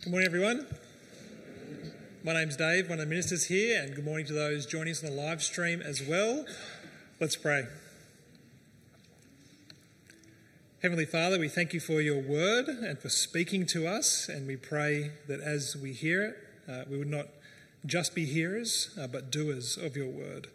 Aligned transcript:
Good 0.00 0.10
morning, 0.12 0.28
everyone. 0.28 0.64
My 2.22 2.32
name's 2.32 2.54
Dave, 2.54 2.88
one 2.88 3.00
of 3.00 3.04
the 3.04 3.10
ministers 3.10 3.46
here, 3.46 3.82
and 3.82 3.96
good 3.96 4.04
morning 4.04 4.26
to 4.26 4.32
those 4.32 4.64
joining 4.64 4.92
us 4.92 5.02
on 5.02 5.10
the 5.10 5.16
live 5.16 5.42
stream 5.42 5.82
as 5.82 6.00
well. 6.00 6.46
Let's 7.18 7.34
pray. 7.34 7.66
Heavenly 10.82 11.04
Father, 11.04 11.36
we 11.36 11.48
thank 11.48 11.74
you 11.74 11.80
for 11.80 12.00
your 12.00 12.22
word 12.22 12.68
and 12.68 12.96
for 13.00 13.08
speaking 13.08 13.66
to 13.66 13.88
us, 13.88 14.28
and 14.28 14.46
we 14.46 14.54
pray 14.54 15.10
that 15.26 15.40
as 15.40 15.76
we 15.76 15.92
hear 15.92 16.24
it, 16.26 16.36
uh, 16.70 16.84
we 16.88 16.96
would 16.96 17.10
not 17.10 17.26
just 17.84 18.14
be 18.14 18.24
hearers, 18.24 18.96
uh, 18.96 19.08
but 19.08 19.32
doers 19.32 19.76
of 19.76 19.96
your 19.96 20.08
word. 20.08 20.46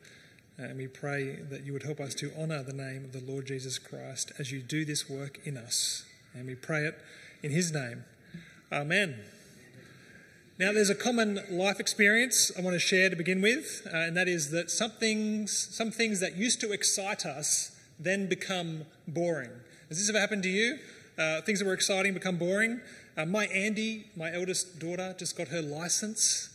And 0.58 0.78
we 0.78 0.88
pray 0.88 1.36
that 1.36 1.66
you 1.66 1.74
would 1.74 1.84
help 1.84 2.00
us 2.00 2.16
to 2.16 2.32
honour 2.40 2.64
the 2.64 2.72
name 2.72 3.04
of 3.04 3.12
the 3.12 3.20
Lord 3.30 3.48
Jesus 3.48 3.78
Christ 3.78 4.32
as 4.40 4.54
you 4.54 4.62
do 4.62 4.86
this 4.86 5.10
work 5.10 5.42
in 5.44 5.58
us. 5.58 6.06
And 6.34 6.48
we 6.48 6.56
pray 6.56 6.86
it 6.86 6.98
in 7.44 7.52
his 7.52 7.74
name. 7.74 8.06
Amen. 8.74 9.20
Now, 10.58 10.74
there's 10.74 10.90
a 10.90 10.96
common 10.96 11.40
life 11.52 11.80
experience 11.80 12.52
I 12.58 12.62
want 12.62 12.74
to 12.74 12.80
share 12.80 13.08
to 13.08 13.16
begin 13.16 13.40
with, 13.40 13.86
uh, 13.86 13.98
and 13.98 14.18
that 14.18 14.28
is 14.28 14.50
that 14.50 14.72
some 14.72 14.90
things, 14.90 15.56
some 15.56 15.92
things 15.92 16.20
that 16.22 16.36
used 16.38 16.60
to 16.62 16.72
excite 16.72 17.24
us 17.24 17.80
then 18.00 18.28
become 18.28 18.86
boring. 19.08 19.52
Has 19.90 20.00
this 20.00 20.10
ever 20.10 20.20
happened 20.20 20.42
to 20.44 20.50
you? 20.50 20.80
Uh, 21.20 21.42
things 21.42 21.60
that 21.60 21.66
were 21.66 21.74
exciting 21.74 22.16
become 22.16 22.38
boring. 22.38 22.82
Uh, 23.16 23.28
my 23.28 23.46
Andy, 23.46 24.06
my 24.16 24.34
eldest 24.34 24.80
daughter, 24.80 25.14
just 25.20 25.38
got 25.38 25.50
her 25.50 25.62
license. 25.62 26.50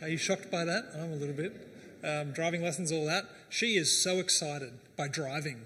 Are 0.00 0.08
you 0.08 0.16
shocked 0.16 0.50
by 0.50 0.64
that? 0.64 0.84
I'm 0.94 1.12
a 1.12 1.16
little 1.16 1.34
bit. 1.34 1.52
Um, 2.02 2.32
driving 2.32 2.62
lessons, 2.62 2.90
all 2.90 3.04
that. 3.04 3.26
She 3.50 3.76
is 3.76 4.02
so 4.02 4.20
excited 4.20 4.72
by 4.96 5.08
driving. 5.08 5.60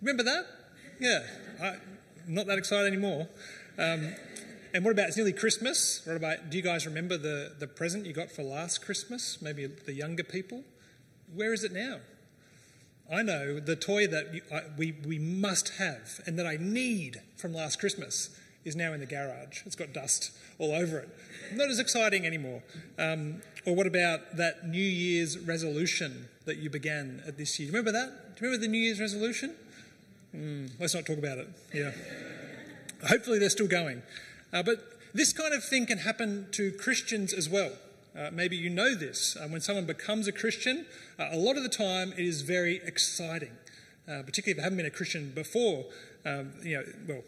Remember 0.00 0.22
that? 0.22 0.46
Yeah. 1.00 1.24
I, 1.60 1.76
not 2.28 2.46
that 2.46 2.58
excited 2.58 2.86
anymore. 2.86 3.28
Um, 3.76 4.14
and 4.74 4.84
what 4.84 4.90
about 4.90 5.08
it's 5.08 5.16
nearly 5.16 5.32
Christmas? 5.32 6.02
What 6.04 6.16
about 6.16 6.50
do 6.50 6.56
you 6.56 6.62
guys 6.62 6.86
remember 6.86 7.16
the, 7.16 7.52
the 7.58 7.66
present 7.66 8.06
you 8.06 8.12
got 8.12 8.30
for 8.30 8.42
last 8.42 8.84
Christmas? 8.84 9.40
Maybe 9.40 9.66
the 9.66 9.92
younger 9.92 10.24
people? 10.24 10.62
Where 11.34 11.52
is 11.52 11.64
it 11.64 11.72
now? 11.72 11.98
I 13.10 13.22
know 13.22 13.58
the 13.58 13.76
toy 13.76 14.06
that 14.06 14.34
you, 14.34 14.42
I, 14.52 14.62
we, 14.76 14.92
we 15.06 15.18
must 15.18 15.78
have 15.78 16.20
and 16.26 16.38
that 16.38 16.46
I 16.46 16.58
need 16.60 17.22
from 17.36 17.54
last 17.54 17.80
Christmas 17.80 18.38
is 18.64 18.76
now 18.76 18.92
in 18.92 19.00
the 19.00 19.06
garage. 19.06 19.62
It's 19.64 19.76
got 19.76 19.92
dust 19.92 20.32
all 20.58 20.72
over 20.72 20.98
it. 20.98 21.08
Not 21.54 21.70
as 21.70 21.78
exciting 21.78 22.26
anymore. 22.26 22.62
Um, 22.98 23.40
or 23.64 23.74
what 23.74 23.86
about 23.86 24.36
that 24.36 24.66
New 24.68 24.78
Year's 24.78 25.38
resolution 25.38 26.28
that 26.44 26.58
you 26.58 26.68
began 26.68 27.22
at 27.26 27.38
this 27.38 27.58
year? 27.58 27.70
Do 27.70 27.72
you 27.72 27.78
remember 27.78 27.98
that? 27.98 28.36
Do 28.36 28.44
you 28.44 28.50
remember 28.50 28.66
the 28.66 28.70
New 28.70 28.82
Year's 28.82 29.00
resolution? 29.00 29.54
Mm, 30.34 30.70
let's 30.78 30.94
not 30.94 31.06
talk 31.06 31.18
about 31.18 31.38
it. 31.38 31.48
Yeah. 31.72 31.92
Hopefully 33.08 33.38
they're 33.38 33.48
still 33.48 33.68
going. 33.68 34.02
Uh, 34.52 34.62
but 34.62 34.98
this 35.14 35.32
kind 35.32 35.54
of 35.54 35.64
thing 35.64 35.86
can 35.86 35.98
happen 35.98 36.48
to 36.52 36.72
Christians 36.72 37.32
as 37.32 37.48
well. 37.48 37.72
Uh, 38.16 38.30
maybe 38.32 38.56
you 38.56 38.70
know 38.70 38.94
this. 38.94 39.36
Uh, 39.36 39.46
when 39.48 39.60
someone 39.60 39.84
becomes 39.84 40.26
a 40.26 40.32
Christian, 40.32 40.86
uh, 41.18 41.28
a 41.30 41.36
lot 41.36 41.56
of 41.56 41.62
the 41.62 41.68
time 41.68 42.12
it 42.12 42.24
is 42.24 42.42
very 42.42 42.80
exciting, 42.84 43.52
uh, 44.08 44.22
particularly 44.24 44.52
if 44.52 44.56
they 44.56 44.62
haven't 44.62 44.78
been 44.78 44.86
a 44.86 44.90
Christian 44.90 45.30
before. 45.34 45.84
Um, 46.24 46.52
you 46.62 46.78
know, 46.78 46.84
well, 47.06 47.22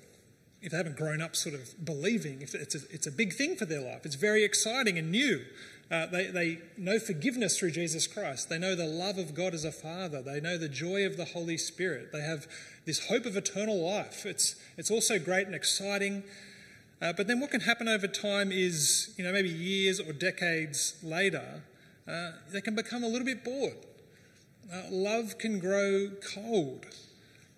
if 0.63 0.73
they 0.73 0.77
haven't 0.77 0.97
grown 0.97 1.23
up 1.23 1.37
sort 1.37 1.55
of 1.55 1.85
believing, 1.85 2.43
if 2.43 2.55
it's 2.55 2.75
a, 2.75 2.81
it's 2.91 3.07
a 3.07 3.13
big 3.13 3.35
thing 3.35 3.57
for 3.57 3.65
their 3.65 3.81
life. 3.81 4.05
It's 4.05 4.17
very 4.17 4.45
exciting 4.45 4.99
and 4.99 5.11
new. 5.11 5.45
Uh, 5.91 6.07
they, 6.07 6.27
they 6.27 6.59
know 6.77 6.99
forgiveness 6.99 7.59
through 7.59 7.73
Jesus 7.73 8.07
Christ. 8.07 8.49
They 8.49 8.59
know 8.59 8.77
the 8.77 8.87
love 8.87 9.19
of 9.19 9.35
God 9.35 9.55
as 9.55 9.65
a 9.65 9.73
Father. 9.73 10.23
They 10.23 10.41
know 10.41 10.57
the 10.57 10.69
joy 10.69 11.05
of 11.05 11.17
the 11.17 11.25
Holy 11.25 11.57
Spirit. 11.57 12.13
They 12.13 12.21
have 12.21 12.47
this 12.85 13.09
hope 13.09 13.27
of 13.27 13.37
eternal 13.37 13.81
life. 13.81 14.25
It's, 14.25 14.55
it's 14.77 14.91
also 14.91 15.19
great 15.19 15.47
and 15.47 15.55
exciting. 15.55 16.23
Uh, 17.03 17.13
but 17.15 17.27
then 17.27 17.41
what 17.41 17.51
can 17.51 17.61
happen 17.61 17.89
over 17.89 18.07
time 18.07 18.53
is, 18.53 19.15
you 19.17 19.25
know, 19.25 19.33
maybe 19.33 19.49
years 19.49 20.01
or 20.01 20.13
decades 20.13 20.97
later, 21.03 21.63
uh, 22.07 22.33
they 22.53 22.61
can 22.61 22.75
become 22.75 23.03
a 23.03 23.09
little 23.09 23.25
bit 23.25 23.43
bored. 23.43 23.87
Uh, 24.73 24.83
love 24.91 25.39
can 25.39 25.59
grow 25.59 26.11
cold. 26.35 26.87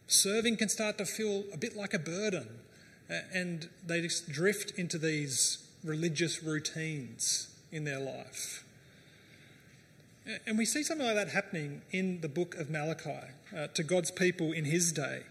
Serving 0.06 0.56
can 0.56 0.68
start 0.68 0.96
to 0.98 1.04
feel 1.04 1.44
a 1.52 1.56
bit 1.56 1.76
like 1.76 1.92
a 1.92 1.98
burden. 1.98 2.48
Uh, 3.10 3.20
and 3.34 3.68
they 3.84 4.00
just 4.00 4.30
drift 4.30 4.78
into 4.78 4.96
these 4.96 5.66
religious 5.82 6.42
routines 6.42 7.48
in 7.72 7.84
their 7.84 7.98
life. 7.98 8.64
And 10.46 10.56
we 10.56 10.64
see 10.64 10.84
something 10.84 11.06
like 11.06 11.16
that 11.16 11.30
happening 11.30 11.82
in 11.90 12.20
the 12.20 12.28
book 12.28 12.54
of 12.54 12.70
Malachi 12.70 13.32
uh, 13.56 13.66
to 13.74 13.82
God's 13.82 14.12
people 14.12 14.52
in 14.52 14.64
his 14.64 14.92
day. 14.92 15.24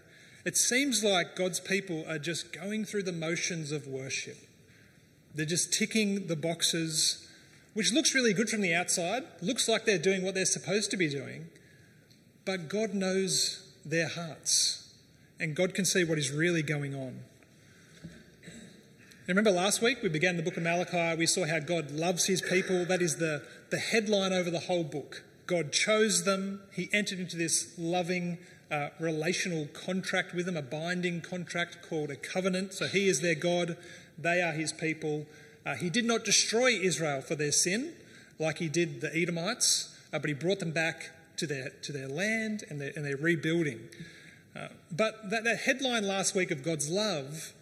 It 0.44 0.56
seems 0.56 1.04
like 1.04 1.36
God's 1.36 1.60
people 1.60 2.04
are 2.08 2.18
just 2.18 2.52
going 2.52 2.84
through 2.84 3.04
the 3.04 3.12
motions 3.12 3.70
of 3.70 3.86
worship. 3.86 4.38
They're 5.34 5.46
just 5.46 5.72
ticking 5.72 6.26
the 6.26 6.36
boxes, 6.36 7.28
which 7.74 7.92
looks 7.92 8.14
really 8.14 8.34
good 8.34 8.50
from 8.50 8.60
the 8.60 8.74
outside, 8.74 9.22
looks 9.40 9.68
like 9.68 9.84
they're 9.84 9.98
doing 9.98 10.24
what 10.24 10.34
they're 10.34 10.44
supposed 10.44 10.90
to 10.90 10.96
be 10.96 11.08
doing, 11.08 11.46
but 12.44 12.68
God 12.68 12.92
knows 12.92 13.72
their 13.84 14.08
hearts, 14.08 14.92
and 15.38 15.54
God 15.54 15.74
can 15.74 15.84
see 15.84 16.04
what 16.04 16.18
is 16.18 16.30
really 16.30 16.62
going 16.62 16.94
on. 16.94 17.20
Remember 19.28 19.52
last 19.52 19.80
week 19.80 20.02
we 20.02 20.08
began 20.08 20.36
the 20.36 20.42
book 20.42 20.56
of 20.56 20.64
Malachi, 20.64 21.16
we 21.16 21.26
saw 21.26 21.46
how 21.46 21.60
God 21.60 21.92
loves 21.92 22.26
his 22.26 22.42
people. 22.42 22.84
That 22.84 23.00
is 23.00 23.16
the, 23.16 23.42
the 23.70 23.78
headline 23.78 24.32
over 24.32 24.50
the 24.50 24.60
whole 24.60 24.82
book. 24.82 25.22
God 25.46 25.72
chose 25.72 26.24
them, 26.24 26.60
he 26.72 26.90
entered 26.92 27.20
into 27.20 27.36
this 27.36 27.72
loving, 27.78 28.38
uh, 28.72 28.88
relational 28.98 29.66
contract 29.66 30.34
with 30.34 30.46
them, 30.46 30.56
a 30.56 30.62
binding 30.62 31.20
contract 31.20 31.78
called 31.86 32.10
a 32.10 32.16
covenant. 32.16 32.72
So 32.72 32.86
he 32.86 33.06
is 33.06 33.20
their 33.20 33.34
God, 33.34 33.76
they 34.18 34.40
are 34.40 34.52
his 34.52 34.72
people. 34.72 35.26
Uh, 35.64 35.74
he 35.74 35.90
did 35.90 36.06
not 36.06 36.24
destroy 36.24 36.70
Israel 36.70 37.20
for 37.20 37.34
their 37.34 37.52
sin 37.52 37.92
like 38.38 38.58
he 38.58 38.68
did 38.68 39.02
the 39.02 39.14
Edomites, 39.14 39.96
uh, 40.12 40.18
but 40.18 40.28
he 40.28 40.34
brought 40.34 40.58
them 40.58 40.72
back 40.72 41.10
to 41.36 41.46
their, 41.46 41.70
to 41.82 41.92
their 41.92 42.08
land 42.08 42.64
and 42.70 42.80
their, 42.80 42.92
and 42.96 43.04
their 43.04 43.16
rebuilding. 43.16 43.88
Uh, 44.56 44.68
but 44.90 45.30
that, 45.30 45.44
that 45.44 45.60
headline 45.60 46.06
last 46.06 46.34
week 46.34 46.50
of 46.50 46.62
God's 46.62 46.88
love 46.88 47.52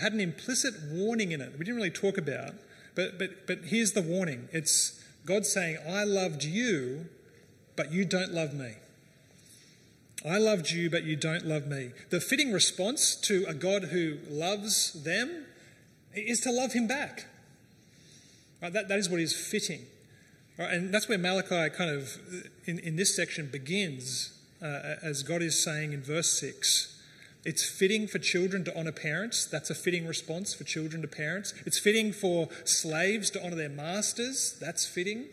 had 0.00 0.12
an 0.12 0.20
implicit 0.20 0.74
warning 0.90 1.32
in 1.32 1.40
it. 1.40 1.52
We 1.58 1.64
didn't 1.64 1.76
really 1.76 1.90
talk 1.90 2.18
about, 2.18 2.54
but, 2.94 3.18
but, 3.18 3.46
but 3.46 3.58
here's 3.64 3.92
the 3.92 4.02
warning 4.02 4.48
it's 4.52 5.02
God 5.24 5.46
saying, 5.46 5.78
I 5.88 6.04
loved 6.04 6.44
you, 6.44 7.06
but 7.74 7.90
you 7.90 8.04
don't 8.04 8.32
love 8.32 8.52
me. 8.52 8.74
I 10.24 10.38
loved 10.38 10.70
you, 10.70 10.88
but 10.88 11.04
you 11.04 11.16
don't 11.16 11.46
love 11.46 11.66
me. 11.66 11.90
The 12.10 12.20
fitting 12.20 12.52
response 12.52 13.16
to 13.16 13.44
a 13.48 13.54
God 13.54 13.84
who 13.84 14.18
loves 14.28 15.02
them 15.02 15.46
is 16.14 16.40
to 16.40 16.52
love 16.52 16.72
him 16.72 16.86
back. 16.86 17.26
Right, 18.62 18.72
that, 18.72 18.88
that 18.88 18.98
is 18.98 19.10
what 19.10 19.20
is 19.20 19.34
fitting. 19.34 19.80
Right, 20.58 20.72
and 20.72 20.94
that's 20.94 21.08
where 21.08 21.18
Malachi 21.18 21.74
kind 21.74 21.90
of, 21.90 22.18
in, 22.66 22.78
in 22.78 22.94
this 22.96 23.16
section, 23.16 23.48
begins, 23.50 24.38
uh, 24.62 24.96
as 25.02 25.24
God 25.24 25.42
is 25.42 25.62
saying 25.62 25.92
in 25.92 26.02
verse 26.02 26.38
6. 26.38 27.00
It's 27.44 27.68
fitting 27.68 28.06
for 28.06 28.20
children 28.20 28.62
to 28.64 28.76
honour 28.76 28.92
parents. 28.92 29.46
That's 29.46 29.70
a 29.70 29.74
fitting 29.74 30.06
response 30.06 30.54
for 30.54 30.62
children 30.62 31.02
to 31.02 31.08
parents. 31.08 31.52
It's 31.66 31.78
fitting 31.78 32.12
for 32.12 32.48
slaves 32.64 33.30
to 33.30 33.44
honour 33.44 33.56
their 33.56 33.68
masters. 33.68 34.56
That's 34.60 34.86
fitting. 34.86 35.24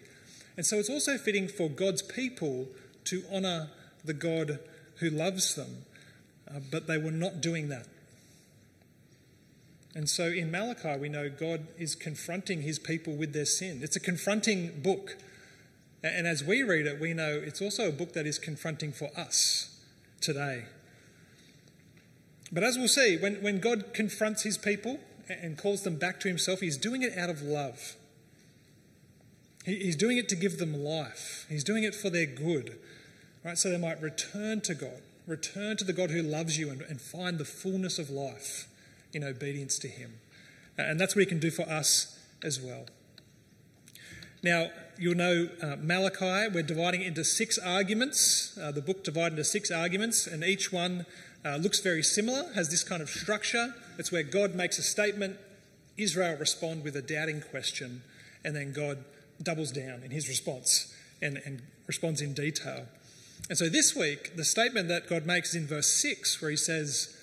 And 0.58 0.66
so 0.66 0.78
it's 0.78 0.90
also 0.90 1.18
fitting 1.18 1.48
for 1.48 1.70
God's 1.70 2.02
people 2.02 2.68
to 3.06 3.24
honour 3.32 3.70
the 4.04 4.16
God 4.16 4.60
who 5.00 5.10
loves 5.10 5.56
them, 5.56 5.86
uh, 6.50 6.60
but 6.72 6.88
they 6.88 6.98
were 6.98 7.12
not 7.12 7.42
doing 7.42 7.70
that. 7.70 7.88
And 9.96 10.10
so 10.10 10.26
in 10.26 10.52
Malachi, 10.52 10.98
we 11.00 11.10
know 11.10 11.30
God 11.30 11.68
is 11.78 11.96
confronting 11.96 12.62
his 12.62 12.78
people 12.78 13.16
with 13.16 13.34
their 13.34 13.46
sin. 13.46 13.80
It's 13.82 13.96
a 13.96 14.00
confronting 14.00 14.82
book. 14.82 15.18
And 16.04 16.28
as 16.28 16.44
we 16.44 16.64
read 16.64 16.86
it, 16.86 17.00
we 17.00 17.14
know 17.14 17.42
it's 17.44 17.62
also 17.62 17.90
a 17.90 17.92
book 17.92 18.14
that 18.14 18.28
is 18.28 18.38
confronting 18.40 18.92
for 18.92 19.10
us 19.18 19.82
today. 20.22 20.66
But 22.52 22.64
as 22.64 22.78
we'll 22.78 22.88
see, 22.88 23.18
when, 23.18 23.36
when 23.42 23.60
God 23.60 23.94
confronts 23.94 24.44
his 24.44 24.58
people 24.58 25.00
and 25.28 25.58
calls 25.58 25.84
them 25.84 25.98
back 25.98 26.20
to 26.22 26.28
himself, 26.28 26.62
he's 26.62 26.78
doing 26.78 27.02
it 27.02 27.18
out 27.18 27.30
of 27.30 27.42
love. 27.42 27.96
he's 29.66 29.96
doing 29.96 30.18
it 30.18 30.30
to 30.30 30.36
give 30.36 30.58
them 30.58 30.74
life, 30.74 31.46
he's 31.50 31.64
doing 31.64 31.84
it 31.84 31.96
for 31.96 32.10
their 32.10 32.26
good 32.26 32.78
right? 33.44 33.58
So 33.58 33.70
they 33.70 33.78
might 33.78 34.02
return 34.02 34.62
to 34.62 34.76
God, 34.76 35.02
return 35.28 35.78
to 35.78 35.84
the 35.84 35.94
God 35.94 36.12
who 36.12 36.22
loves 36.22 36.58
you 36.58 36.70
and, 36.70 36.82
and 36.82 37.00
find 37.00 37.38
the 37.38 37.46
fullness 37.46 38.00
of 38.00 38.10
life 38.10 38.68
in 39.14 39.24
obedience 39.24 39.80
to 39.80 39.88
Him. 39.88 40.14
And 40.78 41.00
that's 41.00 41.16
what 41.16 41.22
He 41.22 41.26
can 41.26 41.40
do 41.40 41.52
for 41.52 41.64
us 41.64 42.18
as 42.44 42.62
well. 42.62 42.86
Now, 44.42 44.70
you'll 44.98 45.16
know 45.16 45.50
uh, 45.62 45.76
Malachi, 45.82 46.54
we're 46.54 46.64
dividing 46.64 47.02
it 47.02 47.08
into 47.08 47.26
six 47.26 47.58
arguments, 47.58 48.58
uh, 48.62 48.72
the 48.72 48.82
book 48.82 49.04
divided 49.04 49.34
into 49.34 49.44
six 49.44 49.70
arguments, 49.70 50.28
and 50.28 50.44
each 50.44 50.72
one 50.72 51.06
uh, 51.44 51.58
looks 51.58 51.82
very 51.82 52.04
similar, 52.04 52.52
has 52.54 52.70
this 52.70 52.84
kind 52.84 53.02
of 53.02 53.10
structure. 53.10 53.74
It's 53.98 54.12
where 54.12 54.24
God 54.24 54.56
makes 54.56 54.78
a 54.78 54.84
statement, 54.84 55.38
Israel 55.98 56.38
respond 56.38 56.84
with 56.84 56.96
a 56.96 57.02
doubting 57.02 57.42
question, 57.42 58.02
and 58.46 58.56
then 58.56 58.72
God 58.72 59.04
doubles 59.42 59.72
down 59.72 60.04
in 60.04 60.12
his 60.12 60.28
response 60.28 60.94
and, 61.22 61.42
and 61.46 61.62
responds 61.88 62.22
in 62.22 62.34
detail. 62.34 62.86
And 63.50 63.58
so 63.58 63.68
this 63.68 63.96
week, 63.96 64.36
the 64.36 64.46
statement 64.46 64.90
that 64.90 65.10
God 65.10 65.26
makes 65.26 65.50
is 65.50 65.56
in 65.56 65.68
verse 65.68 65.88
6, 65.88 66.40
where 66.40 66.52
he 66.52 66.58
says, 66.58 67.18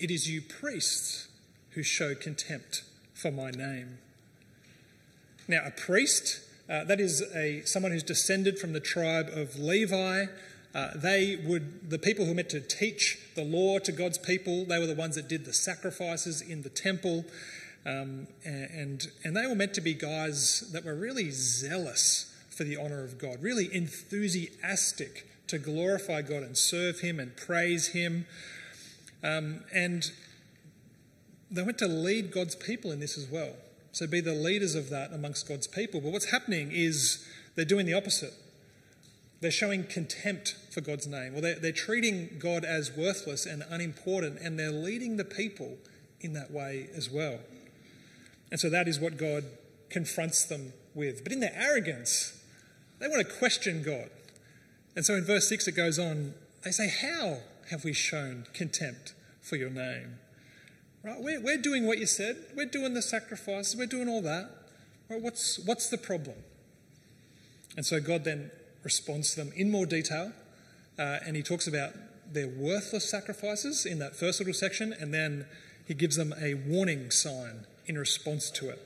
It 0.00 0.10
is 0.10 0.28
you 0.28 0.42
priests 0.42 1.28
who 1.70 1.84
show 1.84 2.16
contempt 2.16 2.82
for 3.14 3.30
my 3.30 3.52
name. 3.52 3.98
Now, 5.46 5.62
a 5.64 5.70
priest, 5.70 6.40
uh, 6.68 6.82
that 6.84 6.98
is 6.98 7.22
a, 7.32 7.62
someone 7.64 7.92
who's 7.92 8.02
descended 8.02 8.58
from 8.58 8.72
the 8.72 8.80
tribe 8.80 9.28
of 9.32 9.56
Levi. 9.56 10.26
Uh, 10.74 10.88
they 10.96 11.36
would, 11.46 11.88
the 11.88 11.98
people 11.98 12.26
who 12.26 12.34
meant 12.34 12.50
to 12.50 12.60
teach 12.60 13.16
the 13.36 13.44
law 13.44 13.78
to 13.78 13.92
God's 13.92 14.18
people, 14.18 14.64
they 14.64 14.80
were 14.80 14.86
the 14.86 14.96
ones 14.96 15.14
that 15.14 15.28
did 15.28 15.44
the 15.44 15.52
sacrifices 15.52 16.42
in 16.42 16.62
the 16.62 16.68
temple. 16.68 17.24
Um, 17.86 18.26
and, 18.44 19.06
and 19.22 19.36
they 19.36 19.46
were 19.46 19.54
meant 19.54 19.74
to 19.74 19.80
be 19.80 19.94
guys 19.94 20.72
that 20.72 20.84
were 20.84 20.96
really 20.96 21.30
zealous 21.30 22.34
for 22.50 22.64
the 22.64 22.76
honour 22.76 23.04
of 23.04 23.16
God, 23.16 23.40
really 23.40 23.72
enthusiastic 23.72 25.24
to 25.48 25.58
glorify 25.58 26.22
God 26.22 26.42
and 26.42 26.56
serve 26.56 27.00
Him 27.00 27.18
and 27.18 27.36
praise 27.36 27.88
Him. 27.88 28.26
Um, 29.22 29.64
and 29.74 30.10
they 31.50 31.62
went 31.62 31.78
to 31.78 31.88
lead 31.88 32.30
God's 32.30 32.54
people 32.54 32.92
in 32.92 33.00
this 33.00 33.18
as 33.18 33.26
well. 33.26 33.54
So 33.92 34.06
be 34.06 34.20
the 34.20 34.34
leaders 34.34 34.74
of 34.74 34.90
that 34.90 35.12
amongst 35.12 35.48
God's 35.48 35.66
people. 35.66 36.00
But 36.00 36.12
what's 36.12 36.30
happening 36.30 36.70
is 36.72 37.26
they're 37.56 37.64
doing 37.64 37.86
the 37.86 37.94
opposite. 37.94 38.34
They're 39.40 39.50
showing 39.50 39.84
contempt 39.84 40.56
for 40.70 40.80
God's 40.80 41.06
name, 41.06 41.34
or 41.34 41.40
they're, 41.40 41.58
they're 41.58 41.72
treating 41.72 42.38
God 42.38 42.64
as 42.64 42.96
worthless 42.96 43.46
and 43.46 43.64
unimportant, 43.70 44.38
and 44.40 44.58
they're 44.58 44.72
leading 44.72 45.16
the 45.16 45.24
people 45.24 45.78
in 46.20 46.32
that 46.32 46.50
way 46.50 46.88
as 46.94 47.08
well. 47.08 47.38
And 48.50 48.58
so 48.58 48.68
that 48.70 48.88
is 48.88 48.98
what 48.98 49.16
God 49.16 49.44
confronts 49.90 50.44
them 50.44 50.72
with. 50.94 51.22
But 51.22 51.32
in 51.32 51.40
their 51.40 51.54
arrogance, 51.54 52.42
they 52.98 53.08
want 53.08 53.26
to 53.26 53.34
question 53.34 53.82
God. 53.82 54.10
And 54.98 55.06
so 55.06 55.14
in 55.14 55.24
verse 55.24 55.48
6 55.48 55.68
it 55.68 55.76
goes 55.76 55.96
on, 56.00 56.34
they 56.64 56.72
say, 56.72 56.88
How 56.88 57.36
have 57.70 57.84
we 57.84 57.92
shown 57.92 58.46
contempt 58.52 59.14
for 59.40 59.54
your 59.54 59.70
name? 59.70 60.18
Right? 61.04 61.20
We're, 61.20 61.40
we're 61.40 61.62
doing 61.62 61.86
what 61.86 61.98
you 61.98 62.06
said. 62.06 62.36
We're 62.56 62.66
doing 62.66 62.94
the 62.94 63.00
sacrifices. 63.00 63.76
We're 63.76 63.86
doing 63.86 64.08
all 64.08 64.22
that. 64.22 64.50
Right? 65.08 65.22
What's, 65.22 65.60
what's 65.60 65.88
the 65.88 65.98
problem? 65.98 66.34
And 67.76 67.86
so 67.86 68.00
God 68.00 68.24
then 68.24 68.50
responds 68.82 69.30
to 69.34 69.44
them 69.44 69.52
in 69.54 69.70
more 69.70 69.86
detail. 69.86 70.32
Uh, 70.98 71.18
and 71.24 71.36
he 71.36 71.44
talks 71.44 71.68
about 71.68 71.92
their 72.32 72.48
worthless 72.48 73.08
sacrifices 73.08 73.86
in 73.86 74.00
that 74.00 74.16
first 74.16 74.40
little 74.40 74.52
section. 74.52 74.92
And 74.92 75.14
then 75.14 75.46
he 75.86 75.94
gives 75.94 76.16
them 76.16 76.34
a 76.42 76.54
warning 76.54 77.12
sign 77.12 77.66
in 77.86 77.96
response 77.96 78.50
to 78.50 78.70
it. 78.70 78.84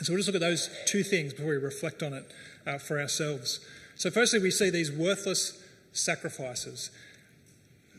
So 0.00 0.14
we'll 0.14 0.20
just 0.20 0.28
look 0.28 0.36
at 0.36 0.40
those 0.40 0.70
two 0.86 1.02
things 1.02 1.34
before 1.34 1.50
we 1.50 1.56
reflect 1.58 2.02
on 2.02 2.14
it 2.14 2.32
uh, 2.66 2.78
for 2.78 2.98
ourselves. 2.98 3.60
So, 3.96 4.10
firstly, 4.10 4.40
we 4.40 4.50
see 4.50 4.70
these 4.70 4.92
worthless 4.92 5.62
sacrifices. 5.92 6.90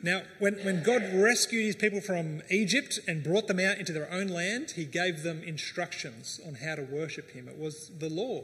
Now, 0.04 0.22
when, 0.38 0.56
when 0.64 0.84
God 0.84 1.02
rescued 1.14 1.66
his 1.66 1.76
people 1.76 2.02
from 2.02 2.44
Egypt 2.52 3.00
and 3.08 3.24
brought 3.24 3.48
them 3.48 3.60
out 3.60 3.80
into 3.80 3.94
their 3.94 4.12
own 4.12 4.28
land, 4.28 4.72
he 4.76 4.86
gave 4.86 5.24
them 5.24 5.42
instructions 5.44 6.40
on 6.46 6.56
how 6.56 6.76
to 6.76 6.84
worship 6.84 7.32
him. 7.32 7.48
It 7.48 7.58
was 7.58 7.90
the 7.98 8.10
law, 8.10 8.44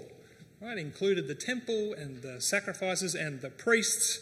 right? 0.61 0.77
It 0.77 0.81
included 0.81 1.27
the 1.27 1.35
temple 1.35 1.93
and 1.93 2.23
the 2.23 2.41
sacrifices 2.41 3.13
and 3.13 3.41
the 3.41 3.51
priests. 3.51 4.19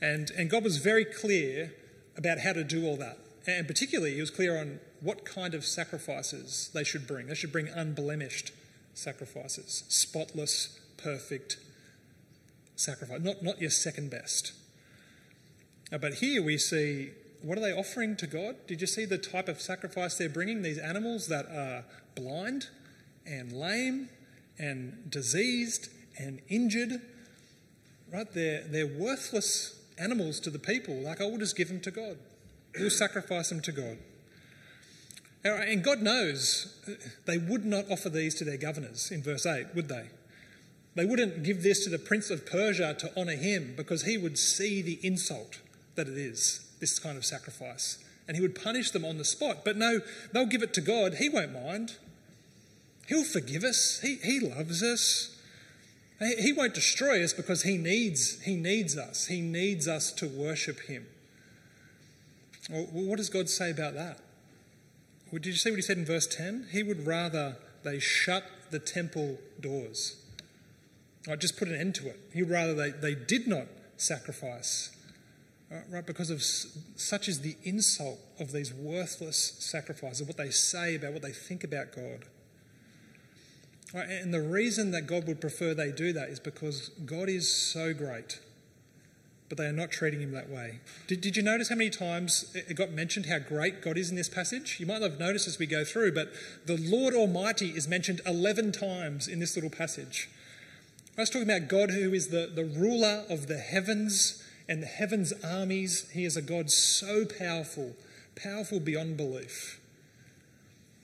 And, 0.00 0.30
and 0.38 0.48
God 0.48 0.62
was 0.62 0.76
very 0.76 1.04
clear 1.04 1.74
about 2.16 2.38
how 2.38 2.52
to 2.52 2.62
do 2.62 2.86
all 2.86 2.96
that. 2.98 3.18
And 3.48 3.66
particularly, 3.66 4.14
he 4.14 4.20
was 4.20 4.30
clear 4.30 4.56
on 4.56 4.78
what 5.00 5.24
kind 5.24 5.54
of 5.54 5.64
sacrifices 5.64 6.70
they 6.74 6.84
should 6.84 7.08
bring. 7.08 7.26
They 7.26 7.34
should 7.34 7.52
bring 7.52 7.68
unblemished 7.68 8.52
sacrifices, 8.94 9.82
spotless, 9.88 10.78
perfect 10.96 11.56
sacrifice, 12.78 13.20
not, 13.20 13.42
not 13.42 13.60
your 13.60 13.70
second 13.70 14.10
best. 14.10 14.52
Uh, 15.92 15.98
but 15.98 16.14
here 16.14 16.42
we 16.42 16.58
see 16.58 17.10
what 17.42 17.56
are 17.56 17.60
they 17.60 17.72
offering 17.72 18.16
to 18.16 18.26
God? 18.26 18.56
Did 18.66 18.80
you 18.80 18.86
see 18.86 19.04
the 19.04 19.18
type 19.18 19.48
of 19.48 19.60
sacrifice 19.60 20.16
they're 20.16 20.28
bringing? 20.28 20.62
These 20.62 20.78
animals 20.78 21.28
that 21.28 21.46
are 21.46 21.84
blind 22.16 22.68
and 23.26 23.52
lame 23.52 24.08
and 24.58 25.08
diseased 25.08 25.88
and 26.18 26.40
injured, 26.48 27.00
right? 28.12 28.26
They're, 28.32 28.64
they're 28.66 28.86
worthless 28.88 29.80
animals 29.98 30.40
to 30.40 30.50
the 30.50 30.58
people. 30.58 30.96
Like, 30.96 31.20
I 31.20 31.24
will 31.24 31.38
just 31.38 31.56
give 31.56 31.68
them 31.68 31.80
to 31.82 31.90
God. 31.90 32.18
We'll 32.78 32.90
sacrifice 32.90 33.50
them 33.50 33.60
to 33.62 33.72
God. 33.72 33.98
And 35.44 35.84
God 35.84 36.02
knows 36.02 36.76
they 37.24 37.38
would 37.38 37.64
not 37.64 37.90
offer 37.90 38.08
these 38.08 38.34
to 38.36 38.44
their 38.44 38.56
governors 38.56 39.12
in 39.12 39.22
verse 39.22 39.46
8, 39.46 39.66
would 39.74 39.88
they? 39.88 40.08
They 40.98 41.04
wouldn't 41.04 41.44
give 41.44 41.62
this 41.62 41.84
to 41.84 41.90
the 41.90 41.98
prince 42.00 42.28
of 42.28 42.44
Persia 42.44 42.92
to 42.98 43.16
honour 43.16 43.36
him 43.36 43.74
because 43.76 44.02
he 44.02 44.18
would 44.18 44.36
see 44.36 44.82
the 44.82 44.98
insult 45.00 45.60
that 45.94 46.08
it 46.08 46.18
is, 46.18 46.72
this 46.80 46.98
kind 46.98 47.16
of 47.16 47.24
sacrifice. 47.24 47.98
And 48.26 48.36
he 48.36 48.40
would 48.40 48.60
punish 48.60 48.90
them 48.90 49.04
on 49.04 49.16
the 49.16 49.24
spot. 49.24 49.64
But 49.64 49.76
no, 49.76 50.00
they'll 50.32 50.44
give 50.44 50.64
it 50.64 50.74
to 50.74 50.80
God. 50.80 51.14
He 51.14 51.28
won't 51.28 51.52
mind. 51.52 51.98
He'll 53.06 53.22
forgive 53.22 53.62
us. 53.62 54.00
He, 54.00 54.16
he 54.16 54.40
loves 54.40 54.82
us. 54.82 55.40
He 56.18 56.52
won't 56.52 56.74
destroy 56.74 57.22
us 57.22 57.32
because 57.32 57.62
he 57.62 57.78
needs, 57.78 58.42
he 58.42 58.56
needs 58.56 58.98
us. 58.98 59.26
He 59.26 59.40
needs 59.40 59.86
us 59.86 60.10
to 60.14 60.26
worship 60.26 60.80
him. 60.80 61.06
Well, 62.68 62.88
what 62.90 63.18
does 63.18 63.30
God 63.30 63.48
say 63.48 63.70
about 63.70 63.94
that? 63.94 64.18
Well, 65.30 65.38
did 65.38 65.46
you 65.46 65.52
see 65.52 65.70
what 65.70 65.76
he 65.76 65.82
said 65.82 65.98
in 65.98 66.04
verse 66.04 66.26
10? 66.26 66.70
He 66.72 66.82
would 66.82 67.06
rather 67.06 67.56
they 67.84 68.00
shut 68.00 68.42
the 68.72 68.80
temple 68.80 69.38
doors. 69.60 70.16
Right, 71.26 71.38
just 71.38 71.56
put 71.56 71.68
an 71.68 71.74
end 71.74 71.94
to 71.96 72.08
it. 72.08 72.18
He 72.32 72.42
rather 72.42 72.74
they, 72.74 72.90
they 72.90 73.14
did 73.14 73.46
not 73.46 73.66
sacrifice. 73.96 74.96
Right, 75.70 75.82
right, 75.90 76.06
because 76.06 76.30
of 76.30 76.42
such 76.42 77.28
is 77.28 77.40
the 77.40 77.56
insult 77.64 78.20
of 78.38 78.52
these 78.52 78.72
worthless 78.72 79.56
sacrifices, 79.58 80.26
what 80.26 80.36
they 80.36 80.50
say 80.50 80.94
about 80.94 81.12
what 81.12 81.22
they 81.22 81.32
think 81.32 81.64
about 81.64 81.92
God. 81.94 82.24
Right, 83.94 84.08
and 84.08 84.32
the 84.32 84.40
reason 84.40 84.90
that 84.92 85.06
God 85.06 85.26
would 85.26 85.40
prefer 85.40 85.74
they 85.74 85.92
do 85.92 86.12
that 86.12 86.28
is 86.28 86.40
because 86.40 86.90
God 87.04 87.28
is 87.28 87.52
so 87.52 87.92
great 87.92 88.40
but 89.48 89.56
they 89.56 89.66
are 89.66 89.72
not 89.72 89.90
treating 89.90 90.20
him 90.20 90.32
that 90.32 90.50
way. 90.50 90.80
Did, 91.06 91.20
did 91.20 91.36
you 91.36 91.42
notice 91.42 91.68
how 91.68 91.76
many 91.76 91.90
times 91.90 92.50
it 92.54 92.74
got 92.74 92.90
mentioned 92.90 93.26
how 93.26 93.38
great 93.38 93.80
God 93.80 93.96
is 93.96 94.10
in 94.10 94.16
this 94.16 94.28
passage? 94.28 94.78
You 94.78 94.86
might 94.86 95.00
not 95.00 95.12
have 95.12 95.20
noticed 95.20 95.48
as 95.48 95.58
we 95.58 95.66
go 95.66 95.84
through, 95.84 96.12
but 96.12 96.32
the 96.66 96.76
Lord 96.76 97.14
Almighty 97.14 97.70
is 97.70 97.88
mentioned 97.88 98.20
11 98.26 98.72
times 98.72 99.26
in 99.26 99.38
this 99.38 99.56
little 99.56 99.70
passage. 99.70 100.28
I 101.18 101.22
was 101.22 101.30
talking 101.30 101.50
about 101.50 101.66
God 101.66 101.90
who 101.90 102.14
is 102.14 102.28
the, 102.28 102.48
the 102.54 102.64
ruler 102.64 103.24
of 103.28 103.48
the 103.48 103.58
heavens 103.58 104.40
and 104.68 104.80
the 104.80 104.86
heavens' 104.86 105.32
armies. 105.44 106.08
He 106.12 106.24
is 106.24 106.36
a 106.36 106.42
God 106.42 106.70
so 106.70 107.24
powerful, 107.24 107.96
powerful 108.36 108.78
beyond 108.78 109.16
belief. 109.16 109.80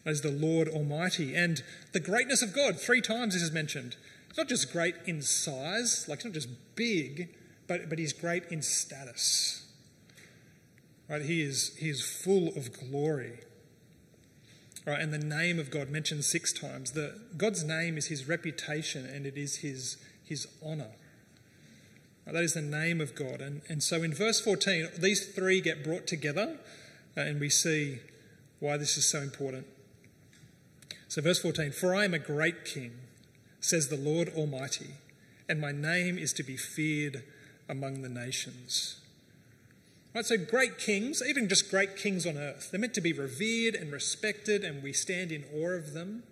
As 0.07 0.21
the 0.21 0.31
Lord 0.31 0.69
Almighty. 0.69 1.35
And 1.35 1.65
the 1.91 1.99
greatness 1.99 2.43
of 2.43 2.55
God, 2.55 2.79
three 2.79 3.01
times 3.01 3.35
this 3.35 3.43
is 3.43 3.51
mentioned. 3.51 3.97
It's 4.29 4.39
not 4.39 4.47
just 4.49 4.73
great 4.73 4.95
in 5.05 5.21
size, 5.21 6.07
like 6.09 6.19
it's 6.19 6.27
not 6.27 6.35
just 6.35 6.49
big, 6.77 7.35
but, 7.67 7.89
but 7.89 7.99
he's 7.99 8.13
great 8.13 8.45
in 8.53 8.63
status. 8.63 9.67
Right? 11.09 11.23
He 11.23 11.43
is, 11.43 11.75
he 11.77 11.91
is 11.91 12.05
full 12.05 12.49
of 12.57 12.73
glory. 12.73 13.41
Right? 14.87 15.01
And 15.01 15.13
the 15.13 15.19
name 15.19 15.59
of 15.59 15.71
God 15.71 15.89
mentioned 15.89 16.25
six 16.25 16.53
times. 16.53 16.93
The, 16.93 17.19
God's 17.37 17.65
name 17.65 17.97
is 17.97 18.09
his 18.09 18.29
reputation 18.29 19.07
and 19.07 19.27
it 19.27 19.37
is 19.37 19.57
his, 19.57 19.97
his 20.23 20.47
honour. 20.63 20.91
Right? 22.27 22.35
That 22.35 22.43
is 22.45 22.55
the 22.55 22.63
name 22.63 23.01
of 23.01 23.15
God. 23.15 23.41
And, 23.41 23.63
and 23.69 23.83
so 23.83 24.03
in 24.03 24.13
verse 24.13 24.41
14, 24.41 24.89
these 24.99 25.27
three 25.27 25.61
get 25.61 25.83
brought 25.83 26.07
together 26.07 26.59
uh, 27.17 27.21
and 27.21 27.41
we 27.41 27.49
see 27.49 28.01
why 28.61 28.77
this 28.77 28.97
is 28.97 29.07
so 29.07 29.21
important. 29.21 29.67
So, 31.09 31.23
verse 31.23 31.39
14 31.39 31.71
For 31.73 31.95
I 31.95 32.05
am 32.05 32.15
a 32.15 32.19
great 32.19 32.65
king, 32.65 32.93
says 33.61 33.89
the 33.89 33.97
Lord 33.97 34.31
Almighty, 34.31 34.91
and 35.49 35.61
my 35.61 35.71
name 35.71 36.19
is 36.19 36.33
to 36.33 36.43
be 36.43 36.57
feared 36.57 37.23
among 37.69 38.03
the 38.03 38.09
nations. 38.09 39.01
Right, 40.15 40.25
so 40.25 40.37
great 40.37 40.79
kings, 40.79 41.21
even 41.27 41.49
just 41.49 41.69
great 41.71 41.97
kings 41.97 42.25
on 42.25 42.37
earth, 42.37 42.71
they're 42.71 42.79
meant 42.79 42.95
to 42.95 43.01
be 43.01 43.13
revered 43.13 43.75
and 43.75 43.91
respected, 43.91 44.63
and 44.63 44.81
we 44.81 44.93
stand 44.93 45.33
in 45.33 45.45
awe 45.53 45.71
of 45.71 45.93
them. 45.93 46.23